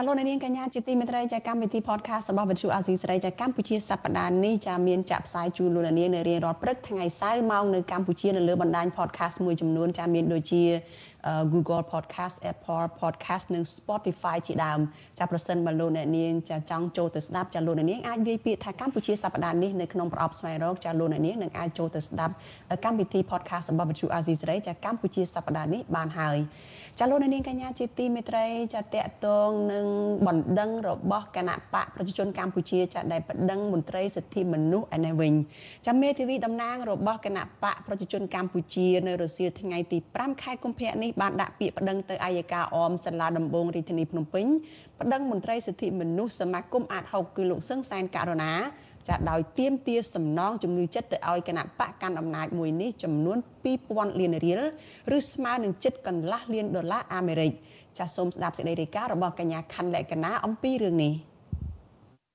[0.01, 10.63] ចាលោកនាងកញ្ញាជាទីមេត្រីចាកម្មវិធី podcast របស់វិទ្យុអាស៊ីសេរីចាកម្ពុជាសប្តាហ៍នេះចាមានចាក់ផ្សាយជូនលោកនាងនៅរៀងរាល់ព្រឹកថ្ងៃសៅរ៍ម៉ោងនៅកម្ពុជានៅលើបណ្ដាញ podcast មួយចំនួនចាមានដូចជា
[11.53, 14.79] Google Podcast Apple Podcast និង Spotify ជាដើម
[15.19, 22.33] ចាប្រសិនបើលោកអ្នកនាងចាចង់ចូលទៅស្ដាប់ចាលោកអ្នកនាងអាចវាយពាក្យថាកម្ពុជាសប្តាហ៍នេះនៅក្នុងប្រអប់ស្វែងរកចាលោកអ្នកនាងនឹងអាចចូលទៅស្ដាប់
[22.85, 26.37] កម្មវិធី podcast របស់វិទ្យុអាស៊ីសេរីចាកម្ពុជាសប្តាហ៍នេះបានហើយ
[26.99, 29.85] ចាលោកនាងកញ្ញាជាទីមេត្រីចាតកតងនឹង
[30.27, 35.33] បណ្ដឹងរបស់គណៈបកប្រជាជនកម្ពុជាចាដែលបណ្ដឹងមន្ត្រីសិទ្ធិមនុស្សឯនេះវិញ
[35.87, 44.45] ចាមេធាវីតំណាងរបស់គណៈបកប្រជាជនកម្ពុជា នៅរសៀលថ្ងៃទី5ខែកុម្ភៈនេះបានដាក់ពាក្យប្តឹងទៅអัยការអមសាលាដំបងរាជធានីភ្នំពេញ
[44.99, 48.53] ប្តឹងមន្ត្រីសិទ្ធិមនុស្សសមាគមអាត6គឺលោកសឹងសែនករណា
[49.09, 53.37] ចាដោយទៀមទាសំណងជំងឺចិត្តទៅឲ្យគណៈបកកាន់អំណាចមួយនេះចំនួន
[53.77, 54.61] 2000លានរៀល
[55.17, 57.51] ឬស្មើនឹងជិតកន្លះលានដុល្លារអាមេរិក
[57.97, 61.13] ចាសសូមស្ដាប់សេចក្តីរាយការណ៍របស់កញ្ញាខាន់លក្ខណាអំពីរឿងនេះ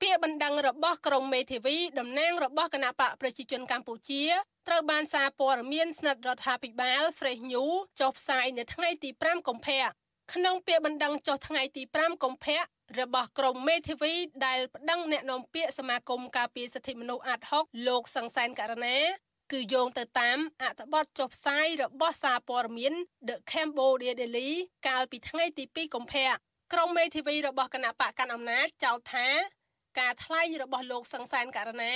[0.03, 4.23] ពាក្យបណ្ដឹងរបស់ក្រមមេធាវីតំណាងរបស់គណៈបកប្រជាជនកម្ពុជា
[4.69, 9.87] ត្រូវបានសារព័ត៌មានស្និទ្ធរដ្ឋាភិបាល Fresh News ចុះផ្សាយនៅថ្ងៃទី5កុម្ភៈ
[10.35, 12.59] ក្នុងពាក្យបណ្ដឹងចុះថ្ងៃទី5កុម្ភៈ
[13.01, 14.13] របស់ក្រមមេធាវី
[14.47, 18.99] ដែលប្តឹងអ្នកនាំពាក្យសមាគមការពារសិទ្ធិមនុស្សអាត់ហុកលោកសង្សានករណា
[19.53, 22.95] គឺយោងទៅតាមអត្ថបទចុះផ្សាយរបស់សារព័ត៌មាន
[23.29, 24.51] The Cambodia Daily
[24.89, 26.29] កាលពីថ្ងៃទី2កុម្ភៈ
[26.73, 29.29] ក្រមមេធាវីរបស់គណៈបកកណ្ដាលអំណាចចោទថា
[30.01, 31.95] ការថ្លែងរបស់លោកសង្សានករណា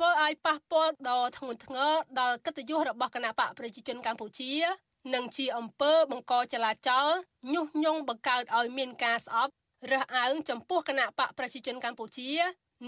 [0.00, 4.52] ធ្វើឲ្យប៉ះពាល់ដល់ធ្ងន់ធ្ងរដល់កិត្តិយសរបស់គណៈបកប្រជាជនកម្ពុជា
[5.14, 7.06] និងជាអំពើបង្កចលាចល
[7.54, 9.52] ញុះញង់បង្កើតឲ្យមានការស្អប់
[9.90, 12.30] រើសអើងចំពោះគណៈបកប្រជាជនកម្ពុជា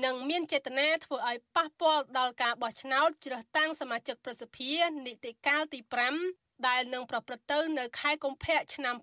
[0.05, 4.71] និងមានចេតនាធ្វើឲ្យប៉ះពាល់ដល់ការបោះឆ្នោតជ្រើសតាំងសមាជិកប្រសិទ្ធិ
[5.07, 5.81] នីតិកាលទី
[6.25, 8.95] 5ដែលនឹងប្រព្រឹត្តទៅនៅខែកុម្ភៈឆ្នាំ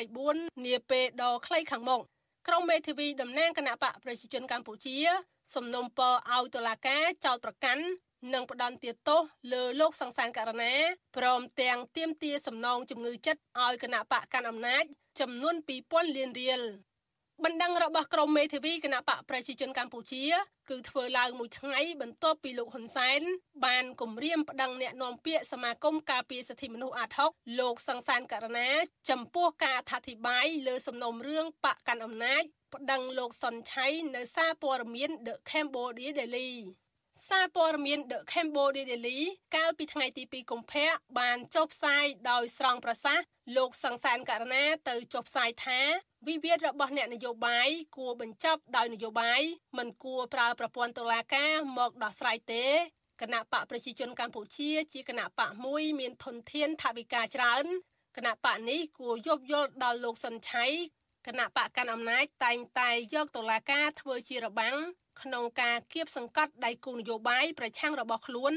[0.00, 2.02] 2024នាពេលដ៏ខ្លីខាងមុខ
[2.48, 4.96] ក្រមមេធាវីតំណាងគណៈបកប្រជាជនកម្ពុជា
[5.54, 7.84] សំណុំពរឲ្យតុលាការចោទប្រកាន់
[8.32, 9.20] និងផ្ដន្ទាទោស
[9.52, 10.74] លើលោកសង្សានករណា
[11.16, 14.84] ព្រមទាំងទាមទារសំណងជំងឺចិត្តឲ្យគណៈបកកាន់អំណាច
[15.20, 15.54] ចំនួន
[15.86, 16.60] 2000លានរៀល
[17.44, 20.24] បណ្ដឹងរបស់ក្រមមេធាវីគណៈបកប្រជាជនកម្ពុជា
[20.70, 23.20] គឺធ្វើឡើងមួយថ្ងៃបន្ទាប់ពីលោកហ៊ុនសែន
[23.66, 27.30] បានគម្រាមប្តឹងអ្នកនាំពាក្យសមាគមការពារសិទ្ធិមនុស្សអាត់ហុក
[27.60, 28.70] លោកសង្សានករណា
[29.10, 32.42] ចំពោះការអធិប្បាយលើសំណុំរឿងបកកាន់អំណាច
[32.74, 33.86] ប្តឹងលោកសុនឆៃ
[34.16, 36.52] នៅសារព័ត៌មាន The Cambodia Daily
[37.28, 39.20] សារព័ត៌មាន The Cambodia Daily
[39.56, 45.80] កាលពីថ្ងៃទី2កុម្ភៈបានចុះផ្សាយដោយស្រង់ប្រសាសន៍លោកសង្សានករណាទៅចុះផ្សាយថា
[46.28, 49.40] វិវាទរបស់អ្នកនយោបាយគួរបញ្ចប់ដោយនយោបាយ
[49.78, 52.66] មិនគួរប្រើប្រព័ន្ធតុលាការមកដោះស្រាយទេ
[53.20, 57.64] គណៈបកប្រជាជនកម្ពុជាជាគណៈបកមួយមានធនធានថវិកាច្រើន
[58.16, 60.66] គណៈបកនេះគួរយោគយល់ដល់លោកសុនឆៃ
[61.26, 64.76] គណៈបកកាន់អំណាចតែងតែយកតុលាការធ្វើជារបាំង
[65.22, 68.52] ក្នុងការគៀបសង្កត់ដៃគូនយោបាយប្រឆាំងរបស់ខ្លួន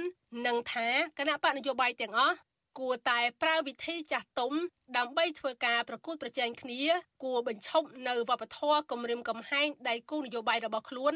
[0.48, 2.38] និងថាគណៈបកនយោបាយទាំងអស់
[2.80, 4.54] គួរតែប្រើវិធីចាស់ទុំ
[4.98, 6.82] ដើម្បីធ្វើការប្រកួតប្រជែងគ្នា
[7.24, 11.14] គួរបញ្ឈប់នៅវប្បធម៌គំរាមកំហែងដៃគូនយោបាយរបស់ខ្លួន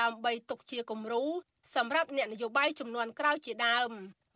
[0.00, 1.24] ដើម្បីទុកជាគំរូ
[1.76, 3.90] សម្រាប់អ្នកនយោបាយចំនួនក្រោយជាដើម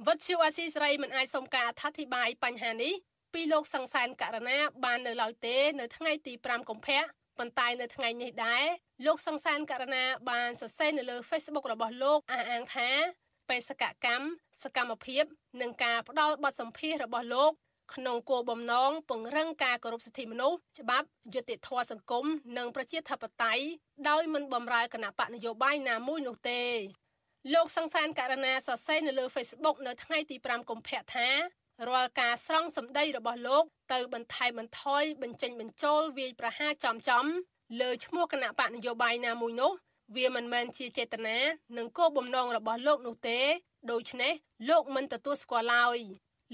[0.06, 2.94] វត្តជាអាស៊ីសេរីមិនអាចសុំការអធិប្បាយបញ្ហានេះ
[3.32, 7.02] ពីលោកសង្សានករណាបាននៅឡើយទេ នៅថ្ងៃទី5កុម្ភៈ
[7.39, 8.64] ប៉ុន្តែនៅថ្ងៃនេះដែរ
[9.07, 12.91] លោកសង្សានករណាបានសរសេរនៅលើ Facebook របស់លោកអះអាងថា
[13.51, 14.26] បេសកកម្ម
[14.62, 15.24] សកម្មភាព
[15.61, 17.53] និងការផ្ដល់បទសម្ភាសរបស់លោក
[17.95, 22.24] ក្នុងគោលបំណងពង្រឹងការគោរពសិទ្ធិមនុស្សច្បាប់យុត្តិធម៌សង្គម
[22.57, 23.64] និងប្រជាធិបតេយ្យ
[24.09, 26.62] ដោយមិនបំរើគណៈបកនយោបាយណាមួយនោះទេ
[27.55, 31.28] លោកសង្សានករណាសរសេរនៅលើ Facebook នៅថ្ងៃទី5កុម្ភៈថា
[31.88, 37.24] រាល់ការស្រង់សម្ដីរបស់លោក ទៅបន្ថែមបន្ថយបញ្ចេញបញ្ចូលវាយប្រហារចំចំ
[37.80, 39.72] លើឈ្មោះគណៈបកនយោបាយណាមួយនោះ
[40.16, 41.38] វាមិនមែនជាចេតនា
[41.76, 43.40] និងគោលបំណងរបស់លោកនោះទេ
[43.90, 44.32] ដូច្នេះ
[44.68, 45.98] លោកមិនទទួលស្គាល់ឡើយ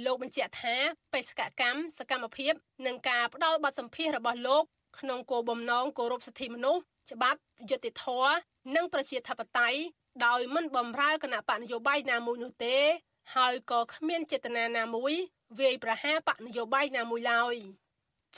[0.04, 0.76] លោកបញ្ជាក់ថា
[1.12, 2.52] បេសកកម្មសកម្មភាព
[2.86, 4.62] និងការផ្ដាល់បទសម្ភាសរបស់លោក
[4.98, 7.40] ក្នុងគោលបំណងគោរពសិទ្ធិមនុស្សច្បាប់
[7.70, 8.32] យុត្តិធម៌
[8.76, 9.78] និងប្រជាធិបតេយ្យ
[10.26, 12.76] ដោយមិនបំរើគណៈបកនយោបាយណាមួយនោះទេ
[13.34, 15.14] ហើយក៏គ្មានចេតនាណាមួយ
[15.58, 17.54] វាយប្រហារបកនយោបាយណាមួយឡើយ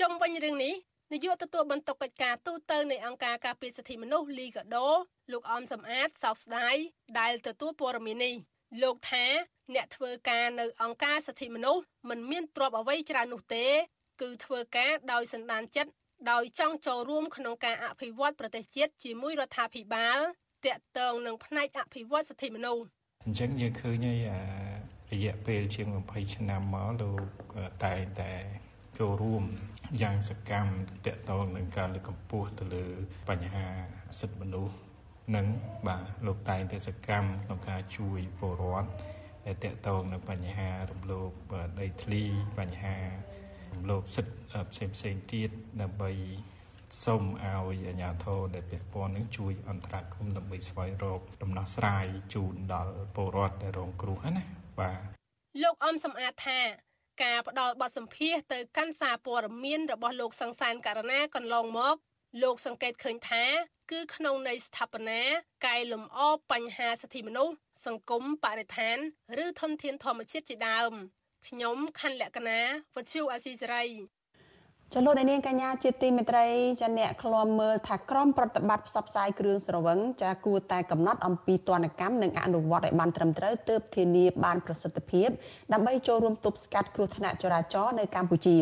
[0.00, 0.74] ចំវិញរឿងនេះ
[1.12, 4.88] នាយកទទួលបន្ទុកកិច្ចការទូតនៃអង្គការការពារសិទ្ធិមនុស្សលីកាដូ
[5.32, 6.76] លោកអមសំអាតសោកស្ដាយ
[7.18, 8.34] ដែលទទួលព័ត៌មាននេះ
[8.82, 9.26] លោកថា
[9.74, 13.66] អ្នកធ្វើការនៅអង្គការសិទ្ធិមនុស្សមិនមានទ្រព្យអ្វីច្រើននោះទេ
[14.20, 15.92] គឺធ្វើការដោយសន្តានចិត្ត
[16.30, 20.20] ដោយចង់ចូលរួមក្នុងការអភិវឌ្ឍប្រទេសជាតិជាមួយរដ្ឋាភិបាល
[20.64, 22.84] តាក់ទងនឹងផ្នែកអភិវឌ្ឍសិទ្ធិមនុស្ស
[23.24, 24.14] អញ្ចឹងយើងឃើញហើ
[24.60, 24.61] យ
[25.12, 27.22] រយៈពេលជាង20ឆ្នាំមកលោក
[27.84, 28.32] តែងតែ
[28.98, 29.44] ចូលរួម
[30.02, 30.72] យ៉ាងសកម្ម
[31.06, 32.86] តកតងនឹងការលើកកម្ពស់ទៅលើ
[33.28, 33.66] បញ្ហា
[34.20, 34.74] សិទ្ធិមនុស្ស
[35.36, 35.46] និង
[35.86, 38.90] បាទលោកតែងតែសកម្មក្នុងការជួយពលរដ្ឋ
[39.46, 41.30] ដែលតកតងនឹងបញ្ហារំលោភ
[41.80, 42.22] ដីធ្លី
[42.58, 42.96] បញ្ហា
[43.72, 44.34] រំលោភសិទ្ធិ
[44.72, 45.50] ផ្សេងផ្សេងទៀត
[45.82, 46.12] ដើម្បី
[47.04, 55.00] សូមឲ្យអាជ្ញាធរដែលពាក់ព័ន្ធនឹងជួយអន្តរាគមន៍ដើម្បីស្វែងរកដំណោះស្រាយជូនដល់ពលរដ្ឋដែលរងគ្រោះណា បាទ
[55.62, 56.60] លោកអំសំអាតថា
[57.22, 61.96] ការផ្ដល់បទសម្ភាសទៅកាន់សារព័ត៌មានរបស់លោកសង្សានករណាកន្លងមក
[62.42, 63.44] លោកសង្កេតឃើញថា
[63.90, 65.22] គឺក្នុងន័យស្ថាបនា
[65.66, 66.18] កែលម្អ
[66.52, 67.54] បញ្ហាសិទ្ធិមនុស្ស
[67.86, 68.96] សង្គមបរិស្ថាន
[69.44, 70.92] ឬធនធានធម្មជាតិជាដើម
[71.48, 72.60] ខ្ញុំខណ្ឌលក្ខណា
[72.94, 73.84] វុទ្ធុអាស៊ីសេរី
[74.94, 76.46] ចលនានាងកញ្ញាជាទីមេត្រី
[76.80, 85.28] ចាអ្នកឃ្លាំមើលថាក្រមប្រតិបត្តិផ្សព្វផ្សាយគ្រឿងស្រវឹងចាគួរតែកំណត់អំពីទណ្ឌកម្មនិងអនុវត្តឲ្យបានត្រឹមត្រូវទើបធានាបានប្រសិទ្ធភាព
[85.72, 88.56] ដើម្បីចូលរួមទប់ស្កាត់គ្រោះថ្នាក់ចរាចរណ៍នៅកម្ពុជា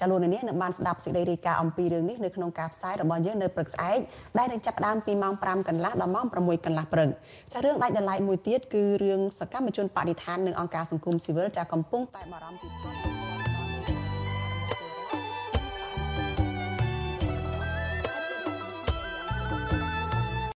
[0.00, 3.98] ចាលោកនាងនឹងបានស្ដាប់សេចក្តីរាយការណ៍អំពីរឿងនេះនៅក្នុងការផ្សាយរបស់យើងនៅព្រឹកស្អែក
[4.38, 7.08] ដែលនឹងចាប់ផ្ដើមពីម៉ោង5កន្លះដល់ម៉ោង6កន្លះព្រឹក
[7.52, 12.84] ចារឿងដាច់ដライមួយទៀតគឺរឿងសកម្មជនបដិឋាននិងអង្គការសង្គមស៊ីវិលចាកំពុងតែបារម្ភពីផ
[13.28, 13.31] ល